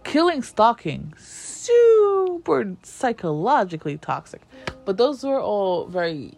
Killing 0.02 0.42
Stalking, 0.42 1.12
super 1.18 2.76
psychologically 2.82 3.98
toxic. 3.98 4.42
But 4.84 4.96
those 4.96 5.22
were 5.22 5.40
all 5.40 5.86
very 5.86 6.34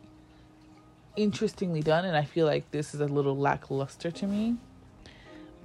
interestingly 1.16 1.80
done, 1.80 2.04
and 2.04 2.16
I 2.16 2.24
feel 2.24 2.46
like 2.46 2.70
this 2.70 2.94
is 2.94 3.00
a 3.00 3.06
little 3.06 3.36
lackluster 3.36 4.10
to 4.10 4.26
me. 4.26 4.56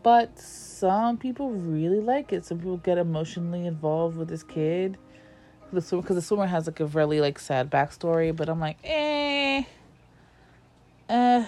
But 0.04 0.38
some 0.40 1.18
people 1.18 1.50
really 1.50 2.00
like 2.00 2.32
it. 2.32 2.46
Some 2.46 2.60
people 2.60 2.78
get 2.78 2.98
emotionally 2.98 3.66
involved 3.66 4.16
with 4.16 4.30
this 4.30 4.44
kid 4.44 4.98
the 5.72 5.82
swimmer 5.82 6.02
because 6.02 6.16
the 6.16 6.22
swimmer 6.22 6.46
has 6.46 6.68
like 6.68 6.80
a 6.80 6.86
really 6.86 7.22
like 7.22 7.40
sad 7.40 7.70
backstory, 7.70 8.36
but 8.36 8.50
I'm 8.50 8.60
like, 8.60 8.78
eh, 8.84 9.64
eh. 11.10 11.46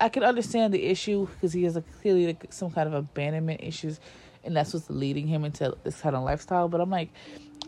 I 0.00 0.08
can 0.08 0.22
understand 0.22 0.74
the 0.74 0.82
issue 0.84 1.26
because 1.26 1.52
he 1.52 1.64
has 1.64 1.76
like 1.76 1.84
clearly 2.00 2.26
like 2.26 2.46
some 2.50 2.70
kind 2.70 2.88
of 2.88 2.94
abandonment 2.94 3.60
issues, 3.62 4.00
and 4.42 4.56
that's 4.56 4.74
what's 4.74 4.90
leading 4.90 5.26
him 5.26 5.44
into 5.44 5.76
this 5.84 6.00
kind 6.00 6.16
of 6.16 6.22
lifestyle. 6.22 6.68
But 6.68 6.80
I'm 6.80 6.90
like, 6.90 7.10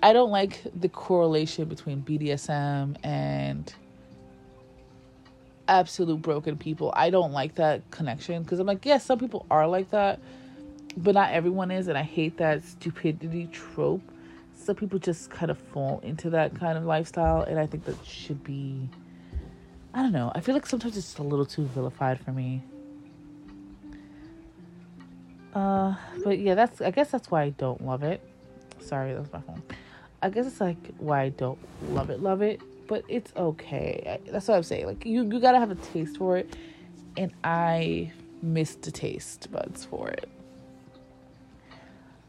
I 0.02 0.12
don't 0.12 0.30
like 0.30 0.60
the 0.74 0.88
correlation 0.88 1.66
between 1.68 2.02
BDSM 2.02 2.96
and 3.02 3.72
absolute 5.68 6.20
broken 6.20 6.56
people. 6.56 6.92
I 6.94 7.10
don't 7.10 7.32
like 7.32 7.56
that 7.56 7.90
connection 7.90 8.42
because 8.42 8.58
I'm 8.58 8.66
like, 8.66 8.84
yes, 8.84 9.04
some 9.04 9.18
people 9.18 9.46
are 9.50 9.66
like 9.66 9.90
that, 9.90 10.20
but 10.96 11.14
not 11.14 11.30
everyone 11.32 11.70
is, 11.70 11.88
and 11.88 11.96
I 11.96 12.02
hate 12.02 12.38
that 12.38 12.64
stupidity 12.64 13.46
trope. 13.52 14.02
Some 14.54 14.76
people 14.76 14.98
just 14.98 15.30
kind 15.30 15.50
of 15.50 15.58
fall 15.58 16.00
into 16.02 16.30
that 16.30 16.58
kind 16.58 16.76
of 16.76 16.84
lifestyle, 16.84 17.42
and 17.42 17.58
I 17.58 17.66
think 17.66 17.84
that 17.84 18.04
should 18.04 18.42
be. 18.42 18.88
I 19.96 20.02
don't 20.02 20.12
know. 20.12 20.30
I 20.34 20.40
feel 20.40 20.54
like 20.54 20.66
sometimes 20.66 20.94
it's 20.98 21.16
a 21.16 21.22
little 21.22 21.46
too 21.46 21.64
vilified 21.64 22.20
for 22.20 22.30
me. 22.30 22.62
Uh, 25.54 25.94
but 26.22 26.38
yeah, 26.38 26.54
that's. 26.54 26.82
I 26.82 26.90
guess 26.90 27.10
that's 27.10 27.30
why 27.30 27.44
I 27.44 27.48
don't 27.50 27.80
love 27.80 28.02
it. 28.02 28.20
Sorry, 28.78 29.14
that 29.14 29.20
was 29.20 29.32
my 29.32 29.40
phone. 29.40 29.62
I 30.20 30.28
guess 30.28 30.46
it's 30.46 30.60
like 30.60 30.76
why 30.98 31.22
I 31.22 31.28
don't 31.30 31.58
love 31.88 32.10
it, 32.10 32.20
love 32.20 32.42
it, 32.42 32.60
but 32.86 33.04
it's 33.08 33.32
okay. 33.38 34.20
That's 34.30 34.48
what 34.48 34.58
I'm 34.58 34.64
saying. 34.64 34.84
Like 34.84 35.06
you, 35.06 35.24
you 35.24 35.40
gotta 35.40 35.58
have 35.58 35.70
a 35.70 35.76
taste 35.76 36.18
for 36.18 36.36
it, 36.36 36.54
and 37.16 37.32
I 37.42 38.12
missed 38.42 38.82
the 38.82 38.90
taste 38.90 39.50
buds 39.50 39.86
for 39.86 40.10
it. 40.10 40.28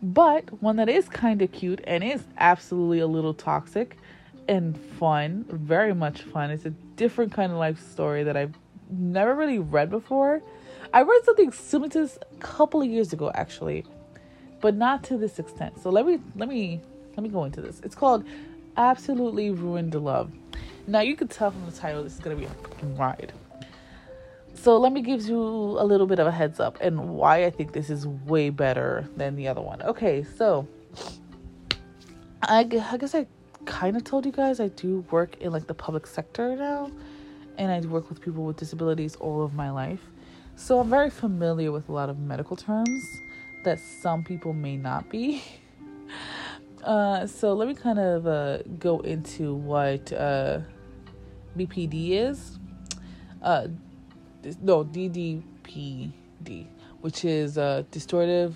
But 0.01 0.61
one 0.63 0.77
that 0.77 0.87
is 0.87 1.09
kind 1.09 1.41
of 1.41 1.51
cute 1.51 1.81
and 1.85 2.01
is 2.01 2.23
absolutely 2.37 2.99
a 2.99 3.07
little 3.07 3.33
toxic 3.33 3.97
and 4.47 4.79
fun, 4.79 5.43
very 5.49 5.93
much 5.93 6.21
fun. 6.21 6.49
It's 6.49 6.65
a 6.65 6.73
different 6.97 7.31
kind 7.31 7.51
of 7.51 7.57
life 7.57 7.79
story 7.79 8.23
that 8.25 8.35
I've 8.35 8.55
never 8.89 9.33
really 9.33 9.59
read 9.59 9.89
before. 9.89 10.41
I 10.93 11.03
read 11.03 11.23
something 11.23 11.51
similar 11.51 11.89
to 11.91 11.99
this 11.99 12.17
a 12.21 12.35
couple 12.37 12.81
of 12.81 12.89
years 12.89 13.13
ago, 13.13 13.31
actually, 13.33 13.85
but 14.59 14.75
not 14.75 15.03
to 15.05 15.17
this 15.17 15.39
extent. 15.39 15.81
So 15.81 15.89
let 15.89 16.05
me 16.05 16.19
let 16.35 16.49
me 16.49 16.81
let 17.15 17.23
me 17.23 17.29
go 17.29 17.45
into 17.45 17.61
this. 17.61 17.79
It's 17.83 17.95
called 17.95 18.25
Absolutely 18.75 19.51
Ruined 19.51 19.95
Love. 19.95 20.31
Now 20.87 21.01
you 21.01 21.15
can 21.15 21.27
tell 21.27 21.51
from 21.51 21.65
the 21.65 21.71
title 21.71 22.03
this 22.03 22.13
is 22.13 22.19
gonna 22.19 22.35
be 22.35 22.45
a 22.45 22.85
ride. 22.95 23.33
So 24.53 24.77
let 24.77 24.91
me 24.91 25.01
give 25.01 25.27
you 25.27 25.37
a 25.37 25.85
little 25.85 26.07
bit 26.07 26.19
of 26.19 26.27
a 26.27 26.31
heads 26.31 26.59
up 26.59 26.77
and 26.81 27.09
why 27.09 27.45
I 27.45 27.49
think 27.51 27.73
this 27.73 27.89
is 27.89 28.07
way 28.07 28.49
better 28.49 29.07
than 29.15 29.35
the 29.35 29.47
other 29.47 29.61
one. 29.61 29.81
Okay, 29.83 30.23
so 30.23 30.67
I, 32.41 32.59
I 32.59 32.97
guess 32.97 33.13
I 33.13 33.27
kind 33.67 33.95
of 33.95 34.03
told 34.03 34.25
you 34.25 34.31
guys 34.31 34.59
I 34.59 34.69
do 34.69 35.05
work 35.11 35.37
in 35.41 35.51
like 35.51 35.67
the 35.67 35.73
public 35.75 36.07
sector 36.07 36.55
now, 36.55 36.89
and 37.57 37.71
I 37.71 37.79
work 37.87 38.09
with 38.09 38.19
people 38.21 38.45
with 38.45 38.57
disabilities 38.57 39.15
all 39.17 39.43
of 39.43 39.53
my 39.53 39.69
life. 39.69 40.01
So 40.55 40.79
I'm 40.79 40.89
very 40.89 41.11
familiar 41.11 41.71
with 41.71 41.87
a 41.89 41.91
lot 41.91 42.09
of 42.09 42.17
medical 42.17 42.55
terms 42.55 43.03
that 43.63 43.79
some 43.79 44.23
people 44.23 44.53
may 44.53 44.77
not 44.77 45.09
be. 45.09 45.43
Uh, 46.83 47.27
so 47.27 47.53
let 47.53 47.67
me 47.67 47.73
kind 47.73 47.99
of 47.99 48.25
uh, 48.27 48.59
go 48.79 49.01
into 49.01 49.55
what 49.55 50.13
uh, 50.13 50.59
BPD 51.57 52.11
is. 52.11 52.59
Uh, 53.41 53.67
no, 54.61 54.85
DDPD, 54.85 56.67
which 57.01 57.25
is 57.25 57.57
a 57.57 57.85
distortive, 57.91 58.53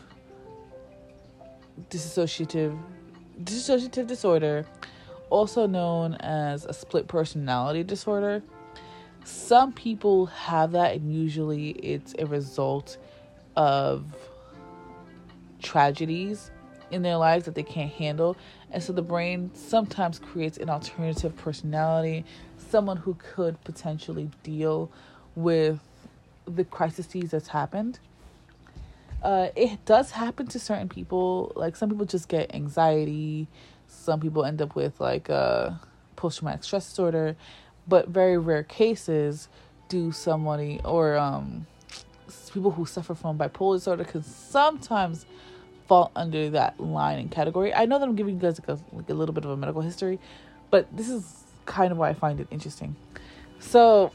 dissociative, 1.89 2.77
dissociative 3.43 4.07
disorder, 4.07 4.65
also 5.31 5.65
known 5.65 6.13
as 6.15 6.65
a 6.65 6.73
split 6.73 7.07
personality 7.07 7.83
disorder. 7.83 8.43
Some 9.23 9.71
people 9.71 10.27
have 10.27 10.73
that, 10.73 10.95
and 10.95 11.13
usually 11.13 11.69
it's 11.71 12.13
a 12.19 12.25
result 12.25 12.97
of 13.55 14.03
tragedies 15.61 16.51
in 16.91 17.01
their 17.01 17.17
lives 17.17 17.45
that 17.45 17.55
they 17.55 17.63
can't 17.63 17.91
handle. 17.91 18.35
And 18.71 18.83
so 18.83 18.93
the 18.93 19.01
brain 19.01 19.51
sometimes 19.53 20.19
creates 20.19 20.57
an 20.57 20.69
alternative 20.69 21.35
personality, 21.37 22.25
someone 22.57 22.97
who 22.97 23.15
could 23.15 23.61
potentially 23.63 24.29
deal 24.43 24.91
with 25.35 25.79
the 26.45 26.65
crises 26.65 27.07
that's 27.31 27.47
happened. 27.47 27.99
Uh, 29.23 29.49
it 29.55 29.85
does 29.85 30.11
happen 30.11 30.47
to 30.47 30.59
certain 30.59 30.89
people. 30.89 31.51
Like 31.55 31.75
some 31.75 31.89
people 31.89 32.05
just 32.05 32.27
get 32.27 32.53
anxiety. 32.55 33.47
Some 33.91 34.19
people 34.19 34.45
end 34.45 34.61
up 34.61 34.75
with 34.75 34.99
like 34.99 35.29
a 35.29 35.79
post 36.15 36.39
traumatic 36.39 36.63
stress 36.63 36.87
disorder, 36.87 37.35
but 37.87 38.07
very 38.07 38.37
rare 38.37 38.63
cases 38.63 39.49
do 39.89 40.11
somebody 40.11 40.79
or 40.85 41.17
um 41.17 41.67
people 42.53 42.71
who 42.71 42.85
suffer 42.85 43.13
from 43.13 43.37
bipolar 43.37 43.75
disorder 43.75 44.03
can 44.03 44.23
sometimes 44.23 45.25
fall 45.87 46.11
under 46.15 46.49
that 46.49 46.79
line 46.79 47.19
and 47.19 47.29
category. 47.31 47.73
I 47.73 47.85
know 47.85 47.99
that 47.99 48.07
I'm 48.07 48.15
giving 48.15 48.35
you 48.35 48.41
guys 48.41 48.59
like 48.59 48.69
a, 48.69 48.81
like 48.95 49.09
a 49.09 49.13
little 49.13 49.33
bit 49.33 49.43
of 49.43 49.51
a 49.51 49.57
medical 49.57 49.81
history, 49.81 50.19
but 50.69 50.87
this 50.95 51.09
is 51.09 51.43
kind 51.65 51.91
of 51.91 51.97
why 51.97 52.09
I 52.09 52.13
find 52.13 52.39
it 52.39 52.47
interesting. 52.49 52.95
So, 53.59 54.11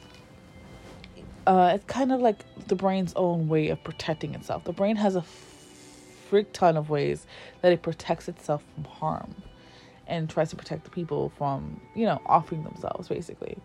uh, 1.46 1.72
it's 1.74 1.84
kind 1.84 2.12
of 2.12 2.20
like 2.20 2.38
the 2.66 2.74
brain's 2.74 3.12
own 3.14 3.48
way 3.48 3.68
of 3.68 3.82
protecting 3.84 4.34
itself. 4.34 4.64
The 4.64 4.72
brain 4.72 4.96
has 4.96 5.16
a 5.16 5.22
freak 6.30 6.52
ton 6.52 6.76
of 6.76 6.90
ways 6.90 7.26
that 7.62 7.72
it 7.72 7.82
protects 7.82 8.28
itself 8.28 8.62
from 8.74 8.84
harm 8.84 9.34
and 10.06 10.28
tries 10.30 10.50
to 10.50 10.56
protect 10.56 10.84
the 10.84 10.90
people 10.90 11.32
from, 11.36 11.80
you 11.94 12.06
know, 12.06 12.20
offering 12.26 12.62
themselves, 12.64 13.08
basically. 13.08 13.58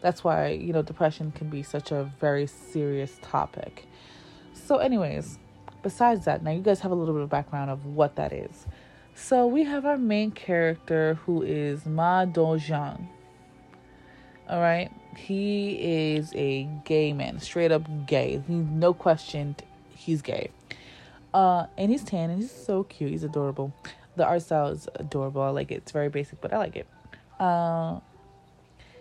That's 0.00 0.22
why, 0.22 0.48
you 0.48 0.72
know, 0.72 0.82
depression 0.82 1.32
can 1.32 1.48
be 1.48 1.62
such 1.62 1.90
a 1.90 2.12
very 2.20 2.46
serious 2.46 3.18
topic. 3.22 3.86
So, 4.52 4.78
anyways, 4.78 5.38
besides 5.82 6.24
that, 6.26 6.42
now 6.42 6.50
you 6.50 6.60
guys 6.60 6.80
have 6.80 6.92
a 6.92 6.94
little 6.94 7.14
bit 7.14 7.22
of 7.22 7.30
background 7.30 7.70
of 7.70 7.84
what 7.86 8.16
that 8.16 8.32
is. 8.32 8.66
So, 9.14 9.46
we 9.46 9.64
have 9.64 9.84
our 9.84 9.98
main 9.98 10.30
character 10.30 11.14
who 11.26 11.42
is 11.42 11.86
Ma 11.86 12.24
Dong-jeon. 12.24 13.08
All 14.48 14.60
right, 14.60 14.90
he 15.16 16.14
is 16.14 16.32
a 16.34 16.68
gay 16.84 17.12
man, 17.12 17.40
straight 17.40 17.72
up 17.72 17.82
gay. 18.06 18.42
He, 18.46 18.54
no 18.54 18.94
question, 18.94 19.56
he's 19.90 20.22
gay. 20.22 20.50
Uh, 21.34 21.66
and 21.76 21.90
he's 21.90 22.02
tan 22.02 22.30
and 22.30 22.40
he's 22.40 22.50
so 22.50 22.84
cute. 22.84 23.10
He's 23.10 23.24
adorable. 23.24 23.74
The 24.18 24.26
art 24.26 24.42
style 24.42 24.68
is 24.68 24.88
adorable. 24.96 25.42
I 25.42 25.50
like 25.50 25.70
it. 25.70 25.76
It's 25.76 25.92
very 25.92 26.10
basic, 26.10 26.40
but 26.40 26.52
I 26.52 26.58
like 26.58 26.76
it. 26.76 26.86
Uh, 27.40 28.00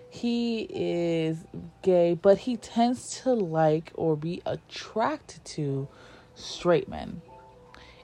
he 0.09 0.67
is 0.69 1.43
gay, 1.81 2.13
but 2.13 2.37
he 2.39 2.55
tends 2.55 3.19
to 3.21 3.33
like 3.33 3.91
or 3.95 4.15
be 4.15 4.41
attracted 4.45 5.43
to 5.45 5.87
straight 6.35 6.87
men. 6.87 7.21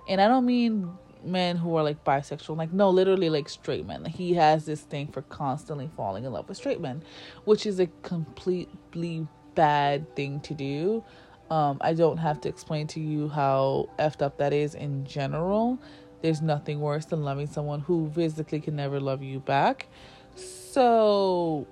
And 0.10 0.20
I 0.20 0.28
don't 0.28 0.46
mean 0.46 0.98
men 1.26 1.58
who 1.58 1.76
are 1.76 1.84
like 1.84 2.04
bisexual 2.04 2.58
like 2.58 2.74
no 2.74 2.90
literally 2.90 3.30
like 3.30 3.48
straight 3.48 3.86
men 3.86 4.04
he 4.06 4.34
has 4.34 4.66
this 4.66 4.82
thing 4.82 5.08
for 5.08 5.22
constantly 5.24 5.90
falling 5.96 6.26
in 6.26 6.32
love 6.32 6.48
with 6.48 6.58
straight 6.58 6.82
men 6.82 7.02
which 7.46 7.66
is 7.66 7.80
a 7.80 7.88
completely 8.02 9.26
bad 9.56 10.16
thing 10.16 10.40
to 10.42 10.54
do 10.54 11.04
um 11.50 11.78
i 11.82 11.94
don't 11.94 12.18
have 12.18 12.42
to 12.42 12.50
explain 12.50 12.88
to 12.88 13.00
you 13.00 13.30
how 13.30 13.88
effed 14.00 14.22
up 14.22 14.38
that 14.38 14.54
is 14.54 14.76
in 14.76 15.06
general 15.06 15.80
there's 16.24 16.42
nothing 16.42 16.80
worse 16.80 17.06
than 17.06 17.24
loving 17.24 17.46
someone 17.46 17.82
who 17.82 18.12
physically 18.16 18.60
can 18.60 18.76
never 18.76 19.00
love 19.00 19.22
you 19.22 19.40
back 19.40 19.88
so 20.36 21.68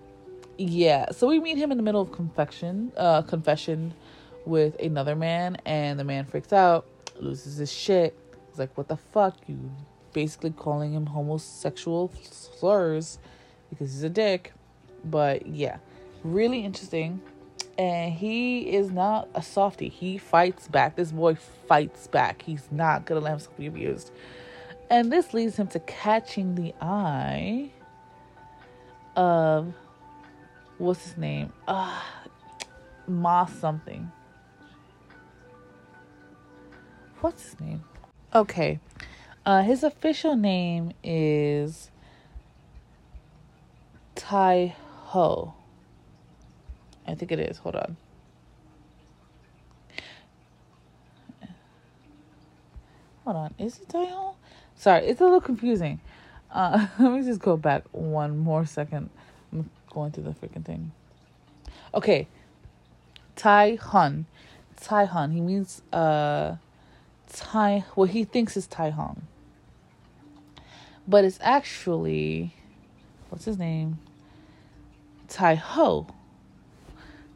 yeah 0.60 1.10
so 1.10 1.28
we 1.28 1.40
meet 1.40 1.58
him 1.58 1.72
in 1.72 1.78
the 1.78 1.84
middle 1.84 2.02
of 2.02 2.12
confession 2.12 2.92
uh 2.98 3.24
confession 3.24 3.92
with 4.46 4.80
another 4.80 5.16
man 5.16 5.58
and 5.66 6.00
the 6.00 6.04
man 6.04 6.26
freaks 6.26 6.54
out 6.54 6.86
loses 7.20 7.58
his 7.58 7.72
shit 7.72 8.16
He's 8.52 8.60
like, 8.60 8.78
what 8.78 8.90
the 8.90 8.98
fuck? 8.98 9.38
You 9.48 9.72
basically 10.12 10.52
calling 10.52 10.94
him 10.94 11.06
homosexual 11.06 12.12
slurs 12.30 13.18
because 13.70 13.94
he's 13.94 14.04
a 14.04 14.10
dick. 14.10 14.52
But 15.06 15.48
yeah, 15.48 15.78
really 16.24 16.66
interesting. 16.66 17.22
And 17.78 18.14
he 18.14 18.76
is 18.76 18.92
not 18.92 19.30
a 19.34 19.42
softie. 19.42 19.88
He 19.88 20.18
fights 20.18 20.68
back. 20.68 20.98
This 20.98 21.14
boy 21.14 21.36
fights 21.36 22.08
back. 22.08 22.42
He's 22.42 22.68
not 22.72 23.06
gonna 23.06 23.22
let 23.22 23.32
himself 23.32 23.58
be 23.58 23.68
abused. 23.68 24.12
And 24.92 25.10
this 25.10 25.34
leads 25.34 25.56
him 25.56 25.68
to 25.68 25.80
catching 25.80 26.56
the 26.56 26.76
eye 26.82 27.72
of 29.16 29.74
what's 30.80 31.06
his 31.06 31.18
name? 31.18 31.54
Uh, 31.66 32.02
Ma 33.08 33.46
something. 33.46 34.12
What's 37.22 37.42
his 37.52 37.60
name? 37.62 37.86
Okay. 38.36 38.82
Uh, 39.46 39.62
his 39.62 39.82
official 39.84 40.36
name 40.36 40.92
is 41.06 41.90
Tai 44.16 44.76
Ho. 45.06 45.54
I 47.08 47.16
think 47.16 47.32
it 47.32 47.40
is. 47.40 47.60
Hold 47.60 47.78
on. 47.78 47.96
Hold 53.24 53.38
on. 53.38 53.54
Is 53.58 53.80
it 53.80 53.88
Tai 53.88 54.04
Ho? 54.04 54.36
Sorry, 54.82 55.06
it's 55.06 55.22
a 55.22 55.26
little 55.26 55.42
confusing. 55.42 56.00
Uh, 56.50 56.88
let 57.00 57.12
me 57.12 57.22
just 57.22 57.40
go 57.40 57.56
back 57.56 57.84
one 57.92 58.40
more 58.40 58.66
second. 58.66 59.12
I'm 59.54 59.70
going 59.92 60.12
through 60.12 60.24
the 60.24 60.32
freaking 60.32 60.66
thing. 60.66 60.92
Okay, 61.94 62.28
Tai 63.36 63.76
Hun, 63.76 64.26
Tai 64.78 65.06
Hun. 65.06 65.34
He 65.34 65.40
means 65.40 65.84
uh, 65.94 66.56
Tai. 67.32 67.86
What 67.94 68.10
he 68.10 68.24
thinks 68.24 68.58
is 68.58 68.66
Tai 68.66 68.90
Hong, 68.90 69.22
but 71.08 71.26
it's 71.26 71.38
actually 71.42 72.56
what's 73.30 73.46
his 73.46 73.60
name? 73.60 74.00
Tai 75.28 75.54
Ho. 75.54 76.08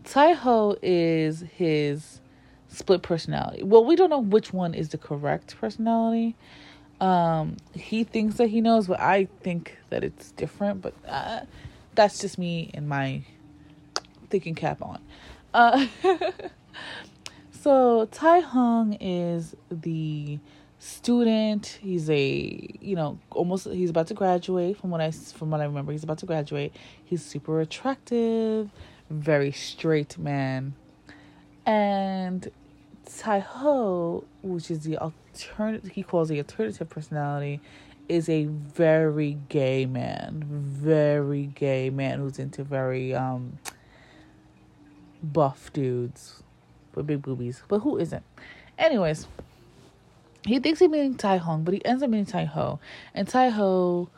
Tai 0.04 0.34
Ho 0.34 0.78
is 0.82 1.42
his 1.42 2.22
split 2.70 3.04
personality. 3.04 3.62
Well, 3.62 3.86
we 3.86 3.96
don't 3.96 4.10
know 4.10 4.18
which 4.18 4.52
one 4.52 4.74
is 4.74 4.90
the 4.90 4.98
correct 4.98 5.56
personality. 5.62 6.36
Um, 7.02 7.58
he 7.74 8.04
thinks 8.04 8.36
that 8.38 8.48
he 8.48 8.62
knows, 8.62 8.88
but 8.88 9.00
I 9.00 9.28
think 9.42 9.78
that 9.90 10.04
it's 10.04 10.32
different. 10.32 10.82
But 10.82 10.94
uh, 11.08 11.42
that's 11.94 12.20
just 12.20 12.38
me 12.38 12.72
and 12.74 12.88
my 12.88 13.24
thinking 14.30 14.56
cap 14.56 14.82
on. 14.82 15.02
Uh, 15.54 15.88
so 17.52 18.08
Tai 18.12 18.40
Hong 18.40 18.94
is 18.94 19.56
the 19.70 20.40
student. 20.80 21.80
He's 21.82 22.10
a 22.10 22.78
you 22.80 22.96
know 22.96 23.18
almost 23.32 23.68
he's 23.68 23.90
about 23.90 24.08
to 24.08 24.14
graduate. 24.14 24.78
From 24.78 24.92
what 24.92 25.02
I 25.02 25.12
from 25.12 25.52
what 25.52 25.62
I 25.62 25.66
remember, 25.66 25.92
he's 25.92 26.04
about 26.04 26.20
to 26.20 26.25
graduate. 26.25 26.74
He's 27.04 27.24
super 27.24 27.60
attractive, 27.62 28.70
very 29.10 29.52
straight 29.52 30.18
man, 30.18 30.74
and 31.66 32.50
Tai 33.06 33.40
Ho, 33.40 34.24
which 34.42 34.72
is 34.72 34.82
the 34.82 34.98
alternative, 35.36 35.92
he 35.92 36.04
calls 36.04 36.30
the 36.30 36.38
alternative 36.38 36.89
personality, 36.89 37.60
is 38.08 38.30
a 38.30 38.46
very 38.46 39.38
gay 39.50 39.86
man, 39.86 40.44
very 40.48 41.48
gay 41.48 41.89
man 41.89 42.20
who's 42.20 42.39
into 42.39 42.63
very 42.63 43.13
um 43.13 43.58
buff 45.24 45.74
dudes 45.74 46.44
with 46.94 47.08
big 47.08 47.22
boobies. 47.22 47.63
But 47.68 47.80
who 47.80 47.98
isn't? 47.98 48.24
Anyways, 48.77 49.27
he 50.46 50.60
thinks 50.60 50.80
he's 50.80 50.89
meeting 50.89 51.15
Tai 51.15 51.38
Hong, 51.38 51.63
but 51.63 51.74
he 51.74 51.84
ends 51.84 52.04
up 52.04 52.10
meeting 52.10 52.25
Tai 52.25 52.46
Ho, 52.46 52.80
and 53.13 53.27
Tai 53.27 53.50
Ho 53.50 54.10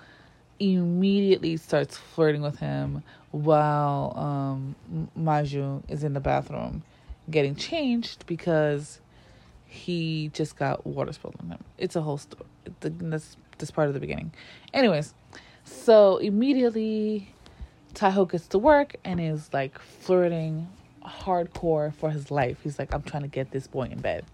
immediately 0.60 1.56
starts 1.56 1.98
flirting 1.98 2.42
with 2.42 2.60
him 2.60 3.04
while 3.32 4.14
um 4.18 4.76
Maju 5.16 5.84
is 5.88 6.04
in 6.04 6.14
the 6.14 6.20
bathroom 6.20 6.82
getting 7.30 7.56
changed 7.56 8.26
because 8.26 9.00
he 9.68 10.30
just 10.34 10.58
got 10.58 10.86
water 10.86 11.12
spilled 11.14 11.36
on 11.42 11.50
him. 11.50 11.64
It's 11.78 11.96
a 11.96 12.02
whole 12.02 12.18
story. 12.18 12.46
That's 12.80 13.38
this 13.58 13.72
part 13.72 13.88
of 13.88 13.94
the 13.94 14.00
beginning. 14.00 14.32
Anyways, 14.74 15.14
so 15.64 16.18
immediately 16.18 17.34
Taiho 17.94 18.30
gets 18.30 18.48
to 18.48 18.58
work 18.58 18.96
and 19.04 19.20
is 19.20 19.50
like 19.54 19.80
flirting 19.80 20.68
hardcore 21.06 21.94
for 21.94 22.12
his 22.12 22.32
life. 22.32 22.58
He's 22.64 22.80
like, 22.80 22.94
I'm 22.94 23.04
trying 23.04 23.24
to 23.24 23.30
get 23.30 23.52
this 23.52 23.68
boy 23.68 23.84
in 23.84 24.00
bed. 24.00 24.26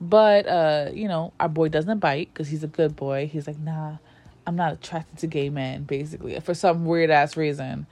But 0.00 0.46
uh, 0.46 0.90
you 0.92 1.08
know, 1.08 1.32
our 1.40 1.48
boy 1.48 1.68
doesn't 1.68 1.98
bite 1.98 2.32
because 2.32 2.48
he's 2.48 2.64
a 2.64 2.68
good 2.68 2.96
boy. 2.96 3.30
He's 3.32 3.46
like, 3.46 3.58
nah, 3.58 3.96
I'm 4.46 4.56
not 4.56 4.72
attracted 4.74 5.18
to 5.18 5.26
gay 5.26 5.48
men, 5.48 5.84
basically, 5.84 6.38
for 6.40 6.54
some 6.54 6.84
weird 6.84 7.10
ass 7.10 7.36
reason. 7.36 7.86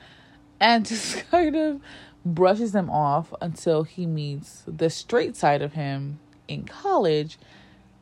And 0.61 0.87
just 0.87 1.29
kind 1.31 1.57
of 1.57 1.81
brushes 2.25 2.73
them 2.73 2.91
off 2.91 3.33
until 3.41 3.85
he 3.85 4.07
meets 4.07 4.62
the 4.67 4.91
straight 4.91 5.37
side 5.37 5.62
of 5.62 5.73
him 5.73 6.19
in 6.50 6.64
college 6.64 7.38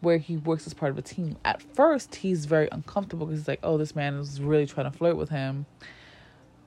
where 0.01 0.19
he 0.19 0.37
works 0.37 0.67
as 0.67 0.75
part 0.75 0.91
of 0.91 0.99
a 0.99 1.03
team. 1.03 1.37
At 1.45 1.61
first, 1.61 2.17
he's 2.17 2.47
very 2.47 2.69
uncomfortable 2.71 3.27
because 3.27 3.41
he's 3.43 3.49
like, 3.49 3.61
"Oh, 3.63 3.79
this 3.79 3.95
man 3.95 4.15
is 4.15 4.41
really 4.41 4.67
trying 4.67 4.91
to 4.91 4.97
flirt 4.97 5.17
with 5.17 5.29
him." 5.29 5.67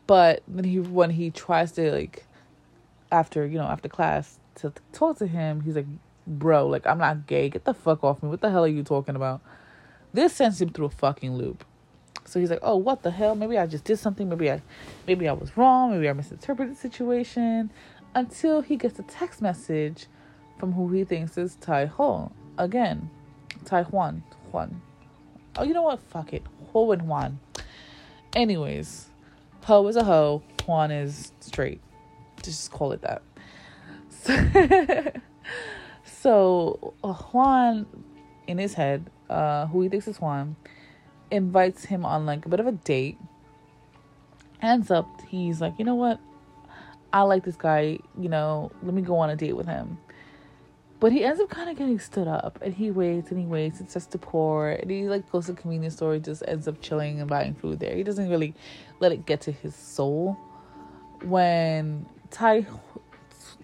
But 0.08 0.44
then 0.48 0.66
he 0.66 0.80
when 0.80 1.12
he 1.12 1.32
tries 1.32 1.72
to 1.74 1.92
like 1.92 2.26
after, 3.12 3.46
you 3.46 3.58
know, 3.58 3.66
after 3.66 3.90
class 3.90 4.40
to 4.56 4.74
talk 4.94 5.18
to 5.18 5.28
him, 5.28 5.62
he's 5.62 5.76
like, 5.76 5.88
"Bro, 6.28 6.68
like 6.68 6.86
I'm 6.86 6.98
not 6.98 7.28
gay. 7.28 7.50
Get 7.50 7.66
the 7.66 7.74
fuck 7.74 8.04
off 8.04 8.22
me. 8.22 8.30
What 8.30 8.42
the 8.42 8.50
hell 8.50 8.64
are 8.64 8.68
you 8.68 8.84
talking 8.84 9.16
about?" 9.16 9.42
This 10.14 10.34
sends 10.34 10.62
him 10.62 10.70
through 10.70 10.86
a 10.86 10.90
fucking 10.90 11.36
loop. 11.36 11.64
So 12.26 12.40
he's 12.40 12.50
like, 12.50 12.60
"Oh, 12.62 12.78
what 12.78 13.04
the 13.04 13.12
hell? 13.12 13.34
Maybe 13.36 13.58
I 13.58 13.66
just 13.66 13.86
did 13.86 13.98
something. 13.98 14.30
Maybe 14.30 14.52
I, 14.52 14.62
maybe 15.08 15.28
I 15.28 15.34
was 15.34 15.56
wrong. 15.58 15.92
Maybe 15.92 16.10
I 16.10 16.14
misinterpreted 16.14 16.76
the 16.76 16.80
situation." 16.80 17.72
Until 18.14 18.60
he 18.60 18.76
gets 18.76 19.00
a 19.00 19.04
text 19.04 19.42
message 19.42 20.08
from 20.62 20.72
who 20.74 20.88
he 20.90 21.04
thinks 21.04 21.40
is 21.40 21.56
Tai 21.56 21.88
Ho 21.88 22.32
again, 22.60 23.10
Tai 23.66 23.82
Juan 23.86 24.22
Juan. 24.52 24.80
Oh, 25.58 25.64
you 25.64 25.74
know 25.74 25.82
what? 25.82 26.00
Fuck 26.00 26.34
it, 26.34 26.44
Ho 26.72 26.92
and 26.92 27.08
Juan. 27.08 27.40
Anyways, 28.34 29.08
Ho 29.64 29.88
is 29.88 29.96
a 29.96 30.04
hoe. 30.04 30.44
Juan 30.68 30.92
is 30.92 31.32
straight. 31.40 31.82
Just 32.44 32.72
call 32.72 32.94
it 32.94 33.02
that. 33.02 33.24
So, 36.14 36.94
so 37.02 37.24
Juan, 37.32 37.88
in 38.46 38.60
his 38.60 38.76
head, 38.76 39.10
uh, 39.32 39.66
who 39.66 39.82
he 39.82 39.90
thinks 39.90 40.08
is 40.08 40.22
Juan 40.22 40.56
invites 41.32 41.86
him 41.86 42.06
on 42.06 42.28
like 42.28 42.46
a 42.46 42.50
bit 42.50 42.60
of 42.60 42.68
a 42.68 42.72
date. 42.72 43.18
Ends 44.62 44.92
up, 44.92 45.08
he's 45.28 45.60
like, 45.60 45.74
you 45.80 45.86
know 45.86 45.96
what? 45.96 46.20
I 47.12 47.24
like 47.24 47.44
this 47.44 47.56
guy, 47.56 47.98
you 48.20 48.30
know, 48.30 48.72
let 48.84 48.94
me 48.94 49.02
go 49.02 49.18
on 49.18 49.32
a 49.32 49.36
date 49.36 49.54
with 49.54 49.66
him. 49.66 49.98
But 51.02 51.12
he 51.12 51.26
ends 51.26 51.42
up 51.42 51.50
kind 51.50 51.68
of 51.68 51.76
getting 51.76 51.98
stood 51.98 52.28
up 52.28 52.60
and 52.62 52.76
he 52.76 52.92
waits 52.92 53.32
and 53.32 53.40
he 53.40 53.46
waits 53.48 53.80
and 53.80 53.90
starts 53.90 54.06
to 54.06 54.20
pour 54.20 54.70
and 54.70 54.90
he 54.90 55.10
like 55.10 55.30
goes 55.32 55.48
to 55.48 55.54
the 55.54 55.60
convenience 55.60 55.96
store 55.96 56.20
just 56.20 56.44
ends 56.48 56.68
up 56.68 56.80
chilling 56.80 57.20
and 57.20 57.28
buying 57.28 57.56
food 57.56 57.80
there. 57.80 57.96
He 57.96 58.04
doesn't 58.04 58.30
really 58.30 58.54
let 59.00 59.12
it 59.12 59.26
get 59.26 59.42
to 59.42 59.52
his 59.52 59.76
soul. 59.76 60.38
When 61.24 62.06
Tai 62.30 62.68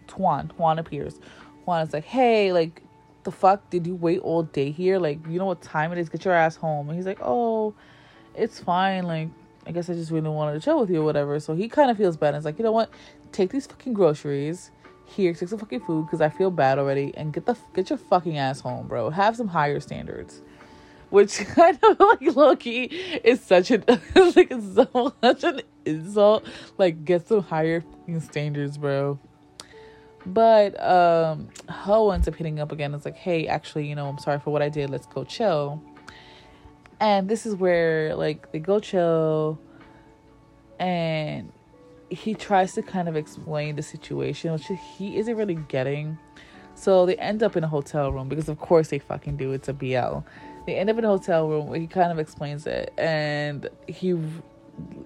Tuan, 0.07 0.51
Tuan 0.57 0.79
appears, 0.79 1.19
Juan 1.65 1.85
is 1.85 1.93
like, 1.93 2.05
hey, 2.05 2.51
like 2.51 2.81
the 3.23 3.31
fuck 3.31 3.69
did 3.69 3.85
you 3.85 3.93
wait 3.93 4.19
all 4.21 4.41
day 4.41 4.71
here? 4.71 4.97
Like, 4.97 5.19
you 5.27 5.37
know 5.37 5.45
what 5.45 5.61
time 5.61 5.91
it 5.91 5.99
is? 5.99 6.09
Get 6.09 6.25
your 6.25 6.33
ass 6.33 6.55
home. 6.55 6.89
And 6.89 6.97
he's 6.97 7.05
like, 7.05 7.19
oh, 7.21 7.75
it's 8.33 8.59
fine. 8.59 9.03
Like, 9.03 9.29
I 9.67 9.71
guess 9.71 9.91
I 9.91 9.93
just 9.93 10.09
really 10.09 10.29
wanted 10.29 10.53
to 10.53 10.59
chill 10.59 10.79
with 10.79 10.89
you 10.89 11.01
or 11.01 11.05
whatever. 11.05 11.39
So 11.39 11.53
he 11.53 11.69
kind 11.69 11.91
of 11.91 11.97
feels 11.97 12.17
bad. 12.17 12.29
And 12.29 12.37
it's 12.37 12.45
like, 12.45 12.57
you 12.57 12.63
know 12.63 12.71
what? 12.71 12.89
Take 13.31 13.51
these 13.51 13.67
fucking 13.67 13.93
groceries. 13.93 14.71
Here, 15.07 15.33
take 15.33 15.49
some 15.49 15.57
fucking 15.57 15.81
food 15.81 16.05
because 16.05 16.21
I 16.21 16.29
feel 16.29 16.51
bad 16.51 16.77
already. 16.77 17.13
And 17.15 17.33
get 17.33 17.45
the 17.45 17.57
get 17.73 17.89
your 17.89 17.97
fucking 17.97 18.37
ass 18.37 18.59
home, 18.59 18.87
bro. 18.87 19.09
Have 19.09 19.35
some 19.35 19.47
higher 19.47 19.79
standards. 19.79 20.41
Which 21.09 21.37
kind 21.55 21.79
of 21.81 21.99
like 21.99 22.35
Loki 22.35 22.83
is 23.23 23.41
such 23.41 23.71
an 23.71 23.83
like 23.87 24.51
it's 24.51 24.75
so 24.75 25.13
such 25.21 25.43
an 25.43 25.61
insult. 25.85 26.45
Like 26.77 27.05
get 27.05 27.27
some 27.27 27.41
higher 27.41 27.83
standards, 28.19 28.77
bro. 28.77 29.17
But 30.25 30.79
um 30.83 31.49
Ho 31.69 32.11
ends 32.11 32.27
up 32.27 32.35
hitting 32.35 32.59
up 32.59 32.71
again. 32.71 32.93
It's 32.93 33.05
like, 33.05 33.15
hey, 33.15 33.47
actually, 33.47 33.87
you 33.87 33.95
know, 33.95 34.07
I'm 34.09 34.19
sorry 34.19 34.39
for 34.39 34.51
what 34.51 34.61
I 34.61 34.69
did. 34.69 34.89
Let's 34.89 35.07
go 35.07 35.23
chill. 35.23 35.81
And 36.99 37.29
this 37.29 37.45
is 37.45 37.55
where 37.55 38.15
like 38.15 38.51
they 38.51 38.59
go 38.59 38.79
chill 38.79 39.59
and 40.79 41.51
he 42.09 42.33
tries 42.33 42.73
to 42.73 42.81
kind 42.81 43.07
of 43.07 43.15
explain 43.15 43.75
the 43.75 43.83
situation, 43.83 44.53
which 44.53 44.69
he 44.97 45.17
isn't 45.17 45.35
really 45.35 45.55
getting. 45.55 46.17
So 46.75 47.05
they 47.05 47.15
end 47.15 47.41
up 47.41 47.55
in 47.57 47.63
a 47.63 47.67
hotel 47.67 48.11
room 48.11 48.29
because 48.29 48.49
of 48.49 48.59
course 48.59 48.89
they 48.89 48.99
fucking 48.99 49.37
do. 49.37 49.51
It's 49.51 49.67
a 49.67 49.73
BL. 49.73 50.19
They 50.65 50.75
end 50.75 50.89
up 50.89 50.97
in 50.97 51.05
a 51.05 51.07
hotel 51.07 51.47
room 51.47 51.67
where 51.67 51.79
he 51.79 51.87
kind 51.87 52.11
of 52.11 52.19
explains 52.19 52.67
it 52.67 52.93
and 52.97 53.69
he 53.87 54.11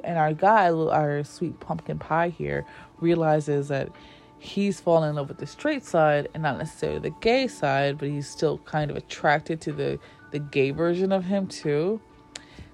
and 0.03 0.17
our 0.17 0.33
guy, 0.33 0.69
our 0.69 1.23
sweet 1.23 1.59
pumpkin 1.61 1.97
pie 1.97 2.29
here, 2.29 2.65
realizes 2.99 3.69
that 3.69 3.89
he's 4.37 4.81
fallen 4.81 5.09
in 5.09 5.15
love 5.15 5.29
with 5.29 5.37
the 5.37 5.47
straight 5.47 5.85
side 5.85 6.27
and 6.33 6.43
not 6.43 6.57
necessarily 6.57 6.99
the 6.99 7.15
gay 7.21 7.47
side, 7.47 7.97
but 7.97 8.09
he's 8.09 8.27
still 8.27 8.57
kind 8.59 8.91
of 8.91 8.97
attracted 8.97 9.61
to 9.61 9.71
the 9.71 9.99
the 10.31 10.39
gay 10.39 10.71
version 10.71 11.11
of 11.11 11.25
him 11.25 11.47
too. 11.47 12.01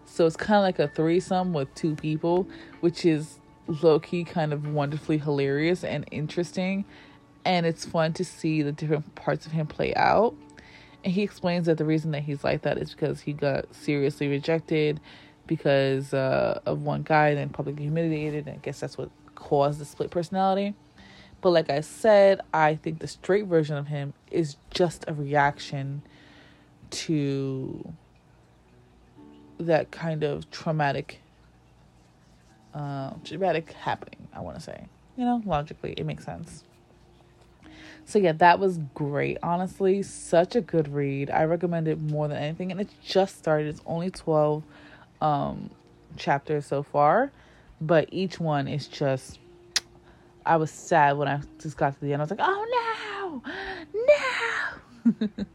So 0.05 0.25
it's 0.25 0.37
kind 0.37 0.57
of 0.57 0.63
like 0.63 0.79
a 0.79 0.87
threesome 0.87 1.53
with 1.53 1.73
two 1.75 1.95
people, 1.95 2.47
which 2.79 3.05
is 3.05 3.39
low 3.67 3.99
key 3.99 4.23
kind 4.23 4.53
of 4.53 4.67
wonderfully 4.67 5.17
hilarious 5.17 5.83
and 5.83 6.05
interesting. 6.11 6.85
And 7.45 7.65
it's 7.65 7.85
fun 7.85 8.13
to 8.13 8.25
see 8.25 8.61
the 8.61 8.71
different 8.71 9.15
parts 9.15 9.45
of 9.45 9.51
him 9.51 9.67
play 9.67 9.93
out. 9.95 10.35
And 11.03 11.13
he 11.13 11.23
explains 11.23 11.67
that 11.67 11.77
the 11.77 11.85
reason 11.85 12.11
that 12.11 12.23
he's 12.23 12.43
like 12.43 12.63
that 12.63 12.77
is 12.77 12.91
because 12.91 13.21
he 13.21 13.33
got 13.33 13.73
seriously 13.73 14.27
rejected 14.27 14.99
because 15.45 16.13
uh, 16.13 16.59
of 16.65 16.81
one 16.81 17.03
guy, 17.03 17.29
and 17.29 17.37
then 17.37 17.49
publicly 17.49 17.83
humiliated. 17.83 18.47
And 18.47 18.57
I 18.57 18.59
guess 18.59 18.79
that's 18.79 18.97
what 18.97 19.09
caused 19.35 19.79
the 19.79 19.85
split 19.85 20.11
personality. 20.11 20.73
But 21.39 21.51
like 21.51 21.69
I 21.69 21.81
said, 21.81 22.41
I 22.53 22.75
think 22.75 22.99
the 22.99 23.07
straight 23.07 23.45
version 23.45 23.77
of 23.77 23.87
him 23.87 24.13
is 24.31 24.57
just 24.71 25.05
a 25.07 25.13
reaction 25.13 26.01
to 26.89 27.93
that 29.59 29.91
kind 29.91 30.23
of 30.23 30.49
traumatic 30.51 31.21
uh, 32.73 33.13
dramatic 33.23 33.71
happening, 33.73 34.27
I 34.33 34.41
want 34.41 34.57
to 34.57 34.61
say. 34.61 34.85
You 35.15 35.25
know, 35.25 35.41
logically, 35.45 35.93
it 35.97 36.05
makes 36.05 36.25
sense. 36.25 36.63
So, 38.05 38.19
yeah, 38.19 38.31
that 38.33 38.59
was 38.59 38.79
great. 38.93 39.37
Honestly, 39.43 40.01
such 40.03 40.55
a 40.55 40.61
good 40.61 40.93
read. 40.93 41.29
I 41.29 41.43
recommend 41.43 41.87
it 41.87 41.99
more 41.99 42.27
than 42.27 42.37
anything. 42.37 42.71
And 42.71 42.79
it 42.79 42.89
just 43.03 43.37
started, 43.37 43.67
it's 43.67 43.81
only 43.85 44.09
12 44.09 44.63
um 45.19 45.69
chapters 46.15 46.65
so 46.65 46.83
far, 46.83 47.31
but 47.81 48.09
each 48.11 48.39
one 48.39 48.67
is 48.67 48.87
just 48.87 49.39
I 50.45 50.55
was 50.55 50.71
sad 50.71 51.17
when 51.17 51.27
I 51.27 51.41
just 51.59 51.75
got 51.77 51.93
to 51.93 51.99
the 51.99 52.13
end. 52.13 52.21
I 52.21 52.23
was 52.23 52.31
like, 52.31 52.39
"Oh 52.41 53.41
no. 53.43 53.43
No." 53.93 55.29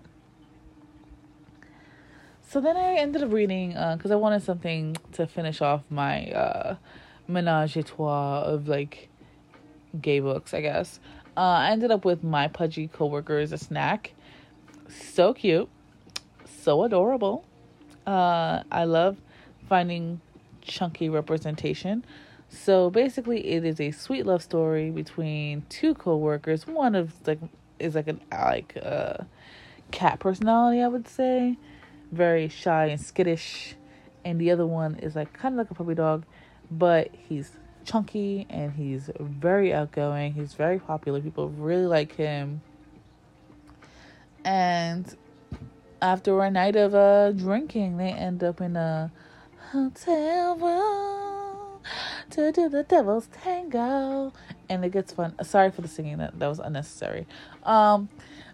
so 2.48 2.60
then 2.60 2.76
I 2.76 2.96
ended 2.96 3.22
up 3.22 3.32
reading 3.32 3.74
uh, 3.74 3.96
because 3.96 4.10
uh, 4.10 4.14
I 4.14 4.16
wanted 4.18 4.42
something 4.42 4.96
to 5.12 5.26
finish 5.26 5.62
off 5.62 5.82
my 5.88 6.30
uh, 6.30 6.76
menage 7.32 7.76
a 7.76 7.82
trois 7.82 8.42
of 8.42 8.68
like 8.68 9.08
gay 10.00 10.20
books, 10.20 10.54
I 10.54 10.60
guess. 10.60 11.00
Uh, 11.36 11.40
I 11.40 11.70
ended 11.70 11.90
up 11.90 12.04
with 12.04 12.22
My 12.22 12.48
Pudgy 12.48 12.88
coworker 12.88 13.38
as 13.38 13.52
a 13.52 13.58
snack. 13.58 14.12
So 14.88 15.32
cute, 15.32 15.68
so 16.44 16.84
adorable. 16.84 17.44
Uh, 18.06 18.62
I 18.70 18.84
love 18.84 19.16
finding 19.68 20.20
chunky 20.60 21.08
representation. 21.08 22.04
So 22.48 22.90
basically, 22.90 23.46
it 23.46 23.64
is 23.64 23.80
a 23.80 23.90
sweet 23.92 24.26
love 24.26 24.42
story 24.42 24.90
between 24.90 25.62
two 25.70 25.94
coworkers. 25.94 26.66
One 26.66 26.94
of 26.94 27.14
like 27.26 27.38
is 27.78 27.94
like 27.94 28.08
an 28.08 28.20
like 28.30 28.76
a 28.76 29.26
cat 29.90 30.20
personality, 30.20 30.82
I 30.82 30.88
would 30.88 31.08
say, 31.08 31.56
very 32.10 32.48
shy 32.48 32.86
and 32.86 33.00
skittish, 33.00 33.74
and 34.24 34.38
the 34.38 34.50
other 34.50 34.66
one 34.66 34.96
is 34.96 35.16
like 35.16 35.32
kind 35.32 35.54
of 35.54 35.58
like 35.58 35.70
a 35.70 35.74
puppy 35.74 35.94
dog, 35.94 36.24
but 36.78 37.10
he's 37.28 37.52
chunky 37.84 38.46
and 38.48 38.72
he's 38.72 39.10
very 39.18 39.72
outgoing. 39.72 40.32
He's 40.34 40.54
very 40.54 40.78
popular. 40.78 41.20
People 41.20 41.48
really 41.48 41.86
like 41.86 42.16
him. 42.16 42.62
And 44.44 45.14
after 46.00 46.40
a 46.42 46.50
night 46.50 46.76
of 46.76 46.94
uh, 46.94 47.32
drinking, 47.32 47.96
they 47.96 48.10
end 48.10 48.42
up 48.42 48.60
in 48.60 48.76
a 48.76 49.12
hotel 49.70 50.56
room 50.56 51.80
to 52.30 52.52
do 52.52 52.68
the 52.68 52.82
devil's 52.82 53.28
tango. 53.28 54.32
And 54.68 54.84
it 54.84 54.90
gets 54.90 55.12
fun. 55.12 55.34
Sorry 55.44 55.70
for 55.70 55.82
the 55.82 55.88
singing, 55.88 56.18
that, 56.18 56.38
that 56.38 56.48
was 56.48 56.58
unnecessary. 56.58 57.26
Um, 57.64 58.08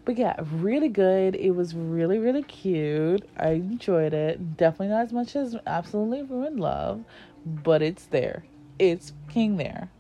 but 0.05 0.17
yeah, 0.17 0.37
really 0.53 0.89
good. 0.89 1.37
It 1.37 1.51
was 1.51 1.75
really, 1.75 2.19
really 2.19 2.43
cute. 2.43 3.29
I 3.37 3.51
enjoyed 3.51 4.15
it. 4.15 4.57
Definitely 4.57 4.89
not 4.89 5.03
as 5.03 5.13
much 5.13 5.37
as 5.37 5.55
Absolutely 5.67 6.23
Ruined 6.23 6.59
Love, 6.59 7.05
but 7.45 7.83
it's 7.83 8.07
there 8.07 8.45
it's 8.79 9.13
king 9.29 9.57
there. 9.57 9.91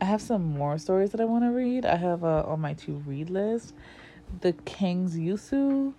I 0.00 0.06
have 0.06 0.20
some 0.20 0.44
more 0.44 0.76
stories 0.78 1.10
that 1.10 1.20
I 1.20 1.24
want 1.24 1.44
to 1.44 1.50
read. 1.50 1.86
I 1.86 1.96
have 1.96 2.24
uh, 2.24 2.44
on 2.46 2.60
my 2.60 2.74
to 2.74 2.92
read 3.06 3.30
list 3.30 3.74
The 4.40 4.52
King's 4.64 5.16
Yusu, 5.16 5.94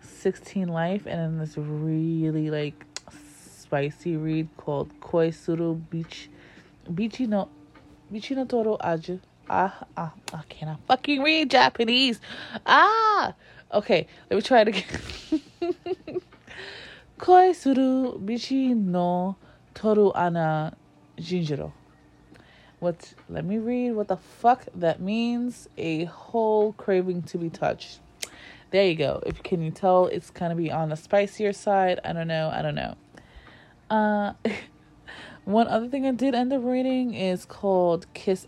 16 0.00 0.68
Life, 0.68 1.06
and 1.06 1.18
then 1.18 1.38
this 1.38 1.56
really 1.56 2.50
like 2.50 2.84
spicy 3.10 4.16
read 4.16 4.48
called 4.56 4.92
Koisuru 5.00 5.80
Beach 5.90 6.30
Bichi 6.88 7.28
no 7.28 7.48
Bichi 8.12 8.36
no 8.36 8.44
Toro 8.44 8.76
Aju. 8.80 9.20
Ah, 9.50 9.84
ah, 9.96 10.12
I 10.32 10.42
cannot 10.48 10.80
fucking 10.86 11.20
read 11.22 11.50
Japanese. 11.50 12.20
Ah, 12.64 13.34
okay, 13.72 14.06
let 14.30 14.36
me 14.36 14.42
try 14.42 14.60
it 14.60 14.68
again. 14.68 14.84
Koisuru 17.18 18.24
Bichi 18.24 18.74
no 18.76 19.36
Toru 19.74 20.12
Ana 20.14 20.76
Jinjiro. 21.18 21.72
What? 22.80 23.14
Let 23.28 23.44
me 23.44 23.58
read 23.58 23.92
what 23.92 24.08
the 24.08 24.16
fuck 24.16 24.66
that 24.74 25.00
means. 25.00 25.68
A 25.78 26.04
whole 26.04 26.72
craving 26.72 27.22
to 27.22 27.38
be 27.38 27.48
touched. 27.48 28.00
There 28.70 28.86
you 28.86 28.94
go. 28.94 29.22
If 29.26 29.42
can 29.42 29.62
you 29.62 29.70
tell, 29.70 30.06
it's 30.06 30.32
of 30.34 30.56
be 30.56 30.72
on 30.72 30.88
the 30.88 30.96
spicier 30.96 31.52
side. 31.52 32.00
I 32.04 32.12
don't 32.12 32.26
know. 32.26 32.50
I 32.52 32.62
don't 32.62 32.74
know. 32.74 32.96
Uh, 33.90 34.32
one 35.44 35.68
other 35.68 35.88
thing 35.88 36.06
I 36.06 36.12
did 36.12 36.34
end 36.34 36.52
up 36.52 36.64
reading 36.64 37.14
is 37.14 37.44
called 37.44 38.06
Kiss 38.14 38.46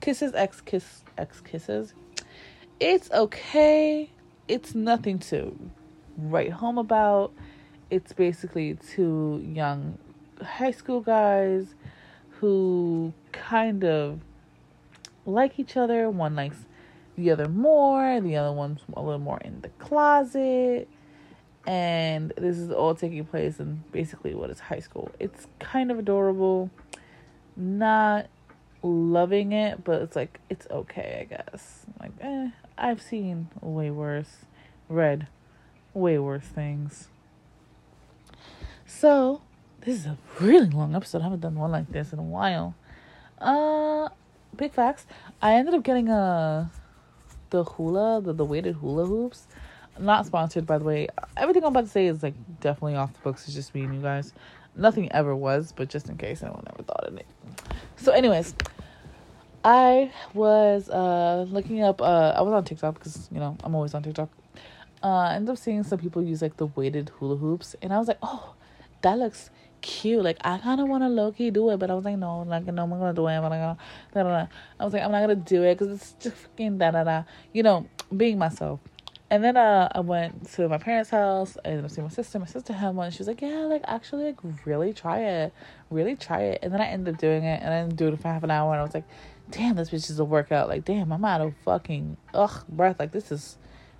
Kisses 0.00 0.34
X 0.34 0.60
Kiss 0.60 1.04
X 1.16 1.40
Kisses. 1.40 1.94
It's 2.80 3.10
okay. 3.12 4.10
It's 4.48 4.74
nothing 4.74 5.18
to 5.20 5.56
write 6.18 6.50
home 6.50 6.76
about. 6.76 7.32
It's 7.88 8.12
basically 8.12 8.74
two 8.74 9.42
young 9.46 9.98
high 10.42 10.70
school 10.70 11.00
guys 11.00 11.74
who 12.40 13.12
kind 13.32 13.84
of 13.84 14.20
like 15.24 15.58
each 15.58 15.76
other. 15.76 16.10
One 16.10 16.34
likes 16.36 16.64
the 17.16 17.30
other 17.30 17.48
more, 17.48 18.20
the 18.20 18.36
other 18.36 18.52
one's 18.52 18.80
a 18.94 19.02
little 19.02 19.18
more 19.18 19.38
in 19.38 19.60
the 19.62 19.68
closet. 19.68 20.88
And 21.66 22.32
this 22.36 22.58
is 22.58 22.70
all 22.70 22.94
taking 22.94 23.24
place 23.24 23.58
in 23.58 23.82
basically 23.90 24.34
what 24.34 24.50
is 24.50 24.60
high 24.60 24.78
school. 24.80 25.10
It's 25.18 25.48
kind 25.58 25.90
of 25.90 25.98
adorable. 25.98 26.70
Not 27.56 28.26
loving 28.82 29.52
it, 29.52 29.82
but 29.82 30.02
it's 30.02 30.16
like 30.16 30.40
it's 30.48 30.66
okay, 30.70 31.20
I 31.22 31.34
guess. 31.34 31.86
Like, 32.00 32.12
eh, 32.20 32.50
I've 32.78 33.02
seen 33.02 33.48
way 33.60 33.90
worse, 33.90 34.44
read 34.88 35.28
way 35.94 36.18
worse 36.18 36.44
things. 36.44 37.08
So, 38.86 39.40
this 39.86 40.00
is 40.00 40.06
a 40.06 40.18
really 40.40 40.68
long 40.68 40.96
episode. 40.96 41.20
I 41.20 41.24
haven't 41.24 41.40
done 41.40 41.54
one 41.54 41.70
like 41.70 41.88
this 41.90 42.12
in 42.12 42.18
a 42.18 42.22
while. 42.22 42.74
Uh, 43.40 44.08
big 44.56 44.72
facts. 44.72 45.06
I 45.40 45.54
ended 45.54 45.74
up 45.74 45.84
getting 45.84 46.08
a 46.08 46.70
the 47.50 47.62
hula, 47.62 48.20
the, 48.20 48.32
the 48.32 48.44
weighted 48.44 48.74
hula 48.74 49.06
hoops. 49.06 49.46
Not 49.98 50.26
sponsored, 50.26 50.66
by 50.66 50.78
the 50.78 50.84
way. 50.84 51.06
Everything 51.36 51.62
I'm 51.62 51.68
about 51.68 51.84
to 51.84 51.90
say 51.90 52.06
is 52.06 52.24
like 52.24 52.34
definitely 52.60 52.96
off 52.96 53.12
the 53.12 53.20
books. 53.20 53.44
It's 53.46 53.54
just 53.54 53.74
me 53.76 53.82
and 53.82 53.94
you 53.94 54.00
guys. 54.00 54.34
Nothing 54.74 55.10
ever 55.12 55.36
was, 55.36 55.72
but 55.74 55.88
just 55.88 56.08
in 56.08 56.16
case 56.16 56.42
anyone 56.42 56.64
ever 56.66 56.82
thought 56.82 57.04
of 57.04 57.16
it. 57.16 57.26
So, 57.94 58.10
anyways, 58.10 58.56
I 59.64 60.10
was 60.34 60.90
uh 60.90 61.46
looking 61.48 61.84
up. 61.84 62.02
Uh, 62.02 62.34
I 62.36 62.42
was 62.42 62.52
on 62.52 62.64
TikTok 62.64 62.94
because 62.94 63.28
you 63.32 63.38
know 63.38 63.56
I'm 63.62 63.74
always 63.76 63.94
on 63.94 64.02
TikTok. 64.02 64.30
Uh, 65.00 65.06
I 65.06 65.36
ended 65.36 65.52
up 65.52 65.58
seeing 65.58 65.84
some 65.84 66.00
people 66.00 66.24
use 66.24 66.42
like 66.42 66.56
the 66.56 66.66
weighted 66.66 67.10
hula 67.20 67.36
hoops, 67.36 67.76
and 67.80 67.92
I 67.92 67.98
was 67.98 68.08
like, 68.08 68.18
oh, 68.20 68.54
that 69.02 69.18
looks 69.18 69.50
cute. 69.80 70.22
Like 70.22 70.38
I 70.42 70.58
kind 70.58 70.80
of 70.80 70.88
want 70.88 71.02
to 71.02 71.08
low 71.08 71.32
key 71.32 71.50
do 71.50 71.70
it, 71.70 71.78
but 71.78 71.90
I 71.90 71.94
was 71.94 72.04
like, 72.04 72.18
no, 72.18 72.42
like 72.42 72.66
no, 72.66 72.82
I'm 72.82 72.90
not 72.90 72.98
gonna 72.98 73.14
do 73.14 73.26
it. 73.26 73.32
I'm 73.32 73.42
not 73.42 73.50
gonna. 73.50 73.78
Da, 74.14 74.22
da, 74.22 74.28
da. 74.28 74.46
I 74.78 74.84
was 74.84 74.92
like, 74.92 75.02
I'm 75.02 75.12
not 75.12 75.20
gonna 75.20 75.36
do 75.36 75.62
it 75.62 75.78
because 75.78 75.94
it's 75.94 76.12
just 76.20 76.36
fucking 76.36 76.78
da 76.78 76.90
da 76.90 77.04
da. 77.04 77.22
You 77.52 77.62
know, 77.62 77.86
being 78.16 78.38
myself. 78.38 78.80
And 79.28 79.42
then 79.42 79.56
uh, 79.56 79.88
I 79.92 80.00
went 80.00 80.48
to 80.52 80.68
my 80.68 80.78
parents' 80.78 81.10
house. 81.10 81.56
and 81.64 81.84
I 81.84 81.88
seeing 81.88 82.06
my 82.06 82.12
sister. 82.12 82.38
My 82.38 82.46
sister 82.46 82.72
had 82.72 82.94
one. 82.94 83.10
She 83.10 83.18
was 83.18 83.26
like, 83.26 83.42
"Yeah, 83.42 83.66
like 83.66 83.82
actually, 83.86 84.26
like 84.26 84.38
really 84.64 84.92
try 84.92 85.20
it, 85.20 85.52
really 85.90 86.14
try 86.14 86.42
it." 86.42 86.60
And 86.62 86.72
then 86.72 86.80
I 86.80 86.86
ended 86.86 87.14
up 87.14 87.20
doing 87.20 87.42
it, 87.42 87.60
and 87.62 87.74
I 87.74 87.82
didn't 87.82 87.96
do 87.96 88.08
it 88.08 88.20
for 88.20 88.28
half 88.28 88.44
an 88.44 88.52
hour. 88.52 88.72
And 88.72 88.80
I 88.80 88.84
was 88.84 88.94
like, 88.94 89.04
"Damn, 89.50 89.74
this 89.74 89.90
bitch 89.90 90.10
is 90.10 90.20
a 90.20 90.24
workout." 90.24 90.68
Like, 90.68 90.84
damn, 90.84 91.12
I'm 91.12 91.24
out 91.24 91.40
of 91.40 91.54
fucking 91.64 92.16
ugh 92.34 92.64
breath. 92.68 93.00
Like, 93.00 93.10
this 93.10 93.32
is, 93.32 93.56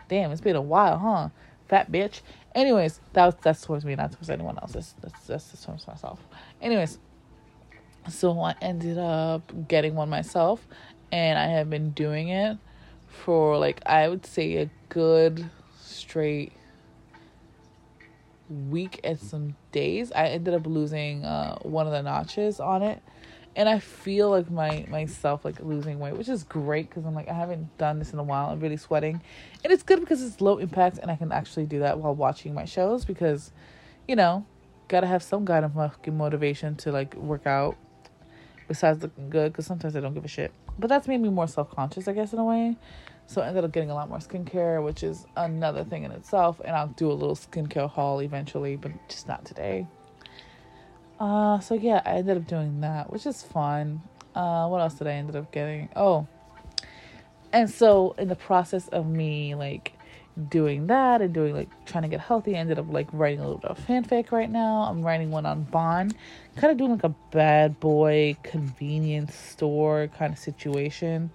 damn, 0.09 0.31
it's 0.31 0.41
been 0.41 0.55
a 0.55 0.62
while, 0.62 0.99
huh? 0.99 1.29
Fat 1.69 1.91
bitch. 1.91 2.21
Anyways, 2.55 3.01
that 3.13 3.27
was 3.27 3.35
that's 3.43 3.63
towards 3.63 3.85
me, 3.85 3.95
not 3.95 4.13
towards 4.13 4.31
anyone 4.31 4.59
else. 4.59 4.73
That's 4.73 4.95
that's, 5.01 5.27
that's 5.27 5.65
towards 5.65 5.87
myself. 5.87 6.21
Anyways, 6.61 6.99
so 8.09 8.39
I 8.41 8.55
ended 8.63 8.99
up 8.99 9.69
getting 9.69 9.95
one 9.95 10.09
myself, 10.09 10.67
and 11.13 11.39
I 11.39 11.47
have 11.47 11.69
been 11.69 11.91
doing 11.91 12.29
it 12.29 12.59
for 13.09 13.59
like 13.59 13.83
I 13.87 14.09
would 14.09 14.25
say 14.27 14.57
a 14.57 14.71
good 14.89 15.49
straight 15.83 16.53
week 18.71 19.01
and 19.03 19.19
some 19.19 19.57
days. 19.73 20.13
I 20.13 20.29
ended 20.29 20.55
up 20.55 20.67
losing 20.67 21.25
uh, 21.25 21.59
one 21.59 21.87
of 21.87 21.93
the 21.93 22.03
notches 22.03 22.61
on 22.61 22.83
it 22.83 23.03
and 23.57 23.71
I 23.71 23.79
feel 23.79 24.31
like 24.31 24.51
my 24.51 24.85
myself 24.88 25.45
like 25.45 25.59
losing 25.61 25.99
weight, 25.99 26.16
which 26.16 26.29
is 26.29 26.45
great 26.45 26.90
because 26.90 27.07
I'm 27.07 27.14
like 27.14 27.29
I 27.29 27.33
haven't 27.33 27.77
done 27.79 27.99
this 27.99 28.12
in 28.12 28.19
a 28.19 28.23
while. 28.23 28.51
I'm 28.51 28.61
really 28.61 28.77
sweating, 28.77 29.21
and 29.64 29.73
it's 29.73 29.83
good 29.83 29.99
because 29.99 30.23
it's 30.23 30.40
low 30.40 30.59
impact 30.59 30.99
and 30.99 31.11
I 31.11 31.16
can 31.16 31.33
actually 31.33 31.64
do 31.66 31.81
that 31.81 31.99
while 31.99 32.14
watching 32.14 32.55
my 32.55 32.66
shows 32.66 33.05
because, 33.07 33.51
you 34.07 34.14
know, 34.14 34.45
gotta 34.88 35.07
have 35.07 35.23
some 35.23 35.47
kind 35.47 35.64
of 35.64 35.73
fucking 35.73 36.16
motivation 36.16 36.77
to 36.77 36.92
like 36.92 37.14
work 37.14 37.47
out. 37.47 37.77
Besides 38.69 39.01
looking 39.01 39.31
good, 39.31 39.53
because 39.53 39.64
sometimes 39.64 39.95
I 39.95 40.01
don't 40.01 40.12
give 40.12 40.25
a 40.25 40.29
shit. 40.29 40.53
But 40.77 40.88
that's 40.88 41.07
made 41.07 41.21
me 41.21 41.29
more 41.29 41.47
self 41.47 41.71
conscious, 41.71 42.09
I 42.09 42.12
guess, 42.12 42.33
in 42.33 42.40
a 42.40 42.45
way. 42.45 42.77
So 43.29 43.40
I 43.40 43.49
ended 43.49 43.64
up 43.64 43.73
getting 43.73 43.90
a 43.90 43.95
lot 43.95 44.09
more 44.09 44.19
skincare, 44.19 44.85
which 44.85 45.03
is 45.03 45.25
another 45.37 45.85
thing 45.85 46.03
in 46.03 46.11
itself. 46.11 46.61
And 46.64 46.75
I'll 46.75 46.88
do 46.88 47.11
a 47.11 47.14
little 47.14 47.37
skincare 47.37 47.88
haul 47.88 48.21
eventually, 48.21 48.77
but 48.77 48.90
just 49.09 49.29
not 49.29 49.45
today. 49.45 49.87
Uh, 51.19 51.61
so 51.61 51.75
yeah, 51.75 52.03
I 52.05 52.17
ended 52.17 52.37
up 52.37 52.47
doing 52.47 52.81
that, 52.81 53.11
which 53.13 53.27
is 53.27 53.43
fun. 53.43 54.03
Uh, 54.35 54.69
what 54.69 54.81
else 54.81 54.95
did 54.95 55.07
I 55.07 55.13
ended 55.13 55.37
up 55.37 55.51
getting? 55.51 55.89
Oh, 55.97 56.27
and 57.53 57.71
so 57.71 58.15
in 58.19 58.29
the 58.29 58.37
process 58.37 58.89
of 58.89 59.07
me 59.07 59.55
like 59.55 59.93
doing 60.51 60.89
that 60.89 61.23
and 61.23 61.33
doing 61.33 61.55
like 61.55 61.71
trying 61.87 62.03
to 62.03 62.09
get 62.09 62.21
healthy, 62.21 62.55
I 62.55 62.59
ended 62.59 62.79
up 62.79 62.87
like 62.91 63.09
writing 63.13 63.41
a 63.41 63.45
little 63.45 63.59
bit 63.59 63.71
of 63.71 63.79
fanfic 63.79 64.31
right 64.31 64.51
now. 64.51 64.83
I'm 64.83 65.03
writing 65.03 65.31
one 65.31 65.47
on 65.47 65.63
Bond, 65.63 66.15
kind 66.57 66.71
of 66.71 66.77
doing 66.77 66.91
like 66.91 67.05
a 67.05 67.15
bad 67.31 67.81
boy 67.81 68.37
convenience 68.43 69.35
store 69.35 70.09
kind 70.19 70.33
of 70.33 70.39
situation, 70.39 71.31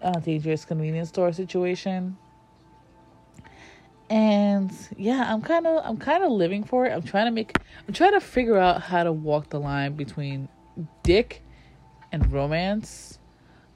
uh, 0.00 0.20
dangerous 0.20 0.64
convenience 0.64 1.08
store 1.08 1.32
situation. 1.32 2.16
And 4.10 4.72
yeah, 4.96 5.32
I'm 5.32 5.42
kind 5.42 5.66
of 5.66 5.84
I'm 5.84 5.96
kind 5.96 6.24
of 6.24 6.30
living 6.30 6.64
for 6.64 6.86
it. 6.86 6.92
I'm 6.92 7.02
trying 7.02 7.26
to 7.26 7.30
make 7.30 7.56
I'm 7.86 7.94
trying 7.94 8.12
to 8.12 8.20
figure 8.20 8.56
out 8.56 8.82
how 8.82 9.04
to 9.04 9.12
walk 9.12 9.50
the 9.50 9.60
line 9.60 9.94
between 9.94 10.48
dick 11.02 11.42
and 12.12 12.32
romance. 12.32 13.18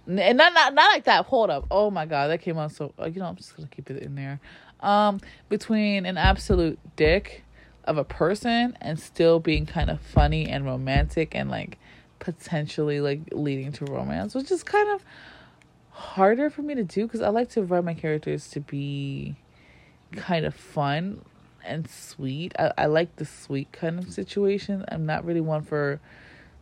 And 0.07 0.39
not 0.39 0.53
not 0.55 0.75
not 0.75 0.93
like 0.93 1.05
that. 1.05 1.27
Hold 1.27 1.51
up. 1.51 1.67
Oh 1.71 1.91
my 1.91 2.07
god, 2.07 2.29
that 2.29 2.41
came 2.41 2.59
out 2.59 2.73
so. 2.73 2.93
You 2.99 3.21
know, 3.21 3.27
I'm 3.27 3.37
just 3.37 3.57
gonna 3.57 3.69
keep 3.69 3.91
it 3.91 4.03
in 4.03 4.15
there. 4.15 4.41
Um, 4.81 5.21
between 5.49 6.07
an 6.07 6.19
absolute 6.19 6.79
dick 6.97 7.45
of 7.85 7.99
a 7.99 8.05
person 8.05 8.77
and 8.81 8.99
still 8.99 9.39
being 9.39 9.67
kind 9.67 9.91
of 9.91 10.01
funny 10.01 10.49
and 10.49 10.65
romantic 10.65 11.35
and 11.35 11.51
like 11.51 11.79
potentially 12.19 13.01
like 13.01 13.21
leading 13.33 13.73
to 13.73 13.85
romance, 13.85 14.35
which 14.35 14.51
is 14.51 14.63
kind 14.63 14.89
of 14.89 15.05
harder 15.91 16.49
for 16.51 16.63
me 16.63 16.75
to 16.75 16.85
do 16.85 17.07
because 17.07 17.21
I 17.21 17.29
like 17.29 17.51
to 17.51 17.63
write 17.63 17.85
my 17.85 17.95
characters 17.95 18.49
to 18.51 18.61
be 18.61 19.37
kind 20.13 20.45
of 20.45 20.55
fun 20.55 21.23
and 21.65 21.89
sweet. 21.89 22.53
I, 22.59 22.73
I 22.79 22.87
like 22.87 23.17
the 23.17 23.25
sweet 23.25 23.73
kind 23.73 23.99
of 23.99 24.13
situation. 24.13 24.85
I'm 24.89 25.07
not 25.07 25.25
really 25.25 25.41
one 25.41 25.63
for 25.63 26.01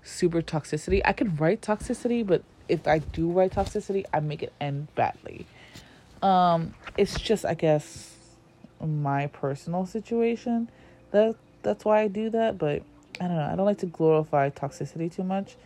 super 0.02 0.42
toxicity. 0.42 1.00
I 1.04 1.12
can 1.12 1.36
write 1.36 1.60
toxicity, 1.60 2.26
but 2.26 2.42
if 2.68 2.86
I 2.86 2.98
do 2.98 3.30
write 3.30 3.52
toxicity, 3.52 4.04
I 4.12 4.20
make 4.20 4.42
it 4.42 4.52
end 4.60 4.88
badly. 4.94 5.46
Um, 6.22 6.74
it's 6.96 7.18
just 7.18 7.44
I 7.44 7.54
guess 7.54 8.14
my 8.80 9.26
personal 9.28 9.86
situation. 9.86 10.70
That 11.10 11.36
that's 11.62 11.84
why 11.84 12.02
I 12.02 12.08
do 12.08 12.30
that, 12.30 12.58
but 12.58 12.82
I 13.20 13.26
don't 13.26 13.36
know. 13.36 13.50
I 13.52 13.56
don't 13.56 13.66
like 13.66 13.78
to 13.78 13.86
glorify 13.86 14.50
toxicity 14.50 15.12
too 15.12 15.24
much. 15.24 15.56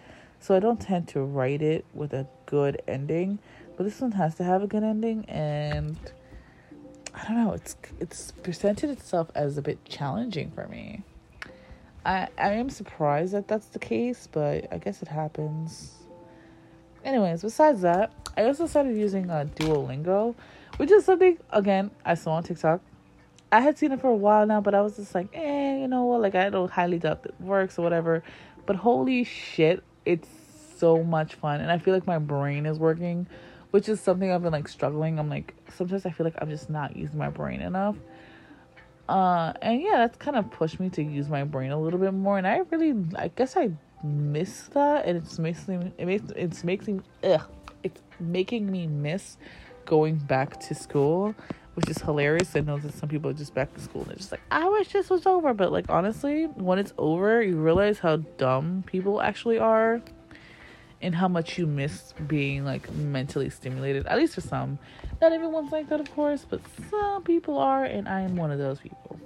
So 0.40 0.54
I 0.54 0.60
don't 0.60 0.80
tend 0.80 1.08
to 1.08 1.20
write 1.22 1.62
it 1.62 1.84
with 1.94 2.12
a 2.12 2.26
good 2.46 2.82
ending. 2.86 3.38
But 3.76 3.84
this 3.84 4.00
one 4.00 4.12
has 4.12 4.34
to 4.36 4.44
have 4.44 4.62
a 4.62 4.66
good 4.66 4.84
ending 4.84 5.24
and 5.26 5.96
I 7.14 7.24
don't 7.28 7.44
know, 7.44 7.52
it's 7.52 7.76
it's 8.00 8.32
presented 8.42 8.90
itself 8.90 9.30
as 9.34 9.56
a 9.56 9.62
bit 9.62 9.84
challenging 9.84 10.50
for 10.50 10.66
me. 10.66 11.02
I 12.04 12.28
I 12.36 12.52
am 12.52 12.70
surprised 12.70 13.34
that 13.34 13.46
that's 13.48 13.66
the 13.66 13.78
case, 13.78 14.28
but 14.30 14.66
I 14.72 14.78
guess 14.78 15.00
it 15.00 15.08
happens. 15.08 15.94
Anyways, 17.04 17.42
besides 17.42 17.82
that, 17.82 18.12
I 18.36 18.44
also 18.44 18.66
started 18.66 18.96
using 18.96 19.30
uh, 19.30 19.46
Duolingo, 19.54 20.34
which 20.78 20.90
is 20.90 21.04
something 21.04 21.38
again 21.50 21.90
I 22.04 22.14
saw 22.14 22.32
on 22.32 22.42
TikTok. 22.42 22.80
I 23.52 23.60
had 23.60 23.78
seen 23.78 23.92
it 23.92 24.00
for 24.00 24.08
a 24.08 24.16
while 24.16 24.46
now, 24.46 24.60
but 24.60 24.74
I 24.74 24.80
was 24.80 24.96
just 24.96 25.14
like, 25.14 25.28
eh, 25.32 25.78
you 25.78 25.86
know 25.86 26.04
what? 26.06 26.20
Like 26.20 26.34
I 26.34 26.50
don't 26.50 26.70
highly 26.70 26.98
doubt 26.98 27.24
it 27.24 27.34
works 27.40 27.78
or 27.78 27.82
whatever. 27.82 28.24
But 28.66 28.76
holy 28.76 29.22
shit, 29.22 29.84
it's 30.04 30.28
so 30.78 31.04
much 31.04 31.36
fun, 31.36 31.60
and 31.60 31.70
I 31.70 31.78
feel 31.78 31.94
like 31.94 32.06
my 32.06 32.18
brain 32.18 32.66
is 32.66 32.78
working 32.78 33.28
which 33.74 33.88
is 33.88 34.00
something 34.00 34.30
I've 34.30 34.40
been 34.44 34.52
like 34.52 34.68
struggling. 34.68 35.18
I'm 35.18 35.28
like 35.28 35.52
sometimes 35.76 36.06
I 36.06 36.10
feel 36.12 36.22
like 36.22 36.36
I'm 36.38 36.48
just 36.48 36.70
not 36.70 36.94
using 36.96 37.18
my 37.18 37.28
brain 37.28 37.60
enough. 37.60 37.96
Uh, 39.08 39.52
and 39.62 39.82
yeah, 39.82 39.96
that's 39.96 40.16
kind 40.16 40.36
of 40.36 40.48
pushed 40.52 40.78
me 40.78 40.90
to 40.90 41.02
use 41.02 41.28
my 41.28 41.42
brain 41.42 41.72
a 41.72 41.80
little 41.80 41.98
bit 41.98 42.14
more. 42.14 42.38
And 42.38 42.46
I 42.46 42.58
really, 42.70 42.94
I 43.16 43.32
guess 43.34 43.56
I 43.56 43.72
miss 44.04 44.68
that, 44.74 45.06
and 45.06 45.16
it's 45.18 45.40
making 45.40 45.92
it 45.98 46.06
makes 46.06 46.30
it's 46.36 46.62
making 46.62 47.02
ugh, 47.24 47.42
it's 47.82 48.00
making 48.20 48.70
me 48.70 48.86
miss 48.86 49.38
going 49.86 50.18
back 50.18 50.60
to 50.60 50.74
school, 50.76 51.34
which 51.74 51.90
is 51.90 51.98
hilarious. 51.98 52.54
I 52.54 52.60
know 52.60 52.78
that 52.78 52.94
some 52.94 53.08
people 53.08 53.28
are 53.32 53.34
just 53.34 53.54
back 53.54 53.74
to 53.74 53.80
school 53.80 54.02
and 54.02 54.10
they're 54.10 54.18
just 54.18 54.30
like, 54.30 54.42
I 54.52 54.68
wish 54.68 54.92
this 54.92 55.10
was 55.10 55.26
over. 55.26 55.52
But 55.52 55.72
like 55.72 55.86
honestly, 55.88 56.44
when 56.44 56.78
it's 56.78 56.92
over, 56.96 57.42
you 57.42 57.56
realize 57.56 57.98
how 57.98 58.18
dumb 58.38 58.84
people 58.86 59.20
actually 59.20 59.58
are 59.58 60.00
and 61.04 61.14
how 61.14 61.28
much 61.28 61.58
you 61.58 61.66
miss 61.66 62.14
being 62.26 62.64
like 62.64 62.90
mentally 62.92 63.50
stimulated 63.50 64.06
at 64.06 64.16
least 64.16 64.34
for 64.34 64.40
some. 64.40 64.78
Not 65.20 65.32
everyone's 65.32 65.70
like 65.70 65.88
that 65.90 66.00
of 66.00 66.10
course 66.14 66.46
but 66.48 66.60
some 66.90 67.22
people 67.22 67.58
are 67.58 67.84
and 67.84 68.08
i 68.08 68.20
am 68.22 68.36
one 68.36 68.50
of 68.50 68.58
those 68.58 68.80
people. 68.80 69.20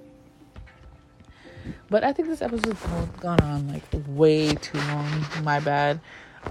But 1.89 2.05
i 2.05 2.13
think 2.13 2.29
this 2.29 2.43
episode's 2.43 2.83
gone 3.21 3.41
on 3.41 3.69
like 3.69 3.85
way 4.09 4.55
too 4.57 4.79
long. 4.79 5.25
My 5.43 5.61
bad. 5.61 6.01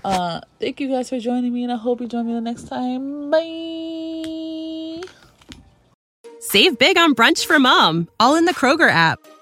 Uh 0.03 0.39
thank 0.59 0.79
you 0.79 0.87
guys 0.87 1.09
for 1.09 1.19
joining 1.19 1.53
me 1.53 1.63
and 1.63 1.71
i 1.71 1.75
hope 1.75 2.01
you 2.01 2.07
join 2.07 2.25
me 2.25 2.33
the 2.33 2.41
next 2.41 2.67
time. 2.67 3.29
Bye! 3.29 5.03
Save 6.39 6.79
big 6.79 6.97
on 6.97 7.13
brunch 7.13 7.45
for 7.45 7.59
mom 7.59 8.07
all 8.19 8.35
in 8.35 8.45
the 8.45 8.53
kroger 8.53 8.89
app 8.89 9.19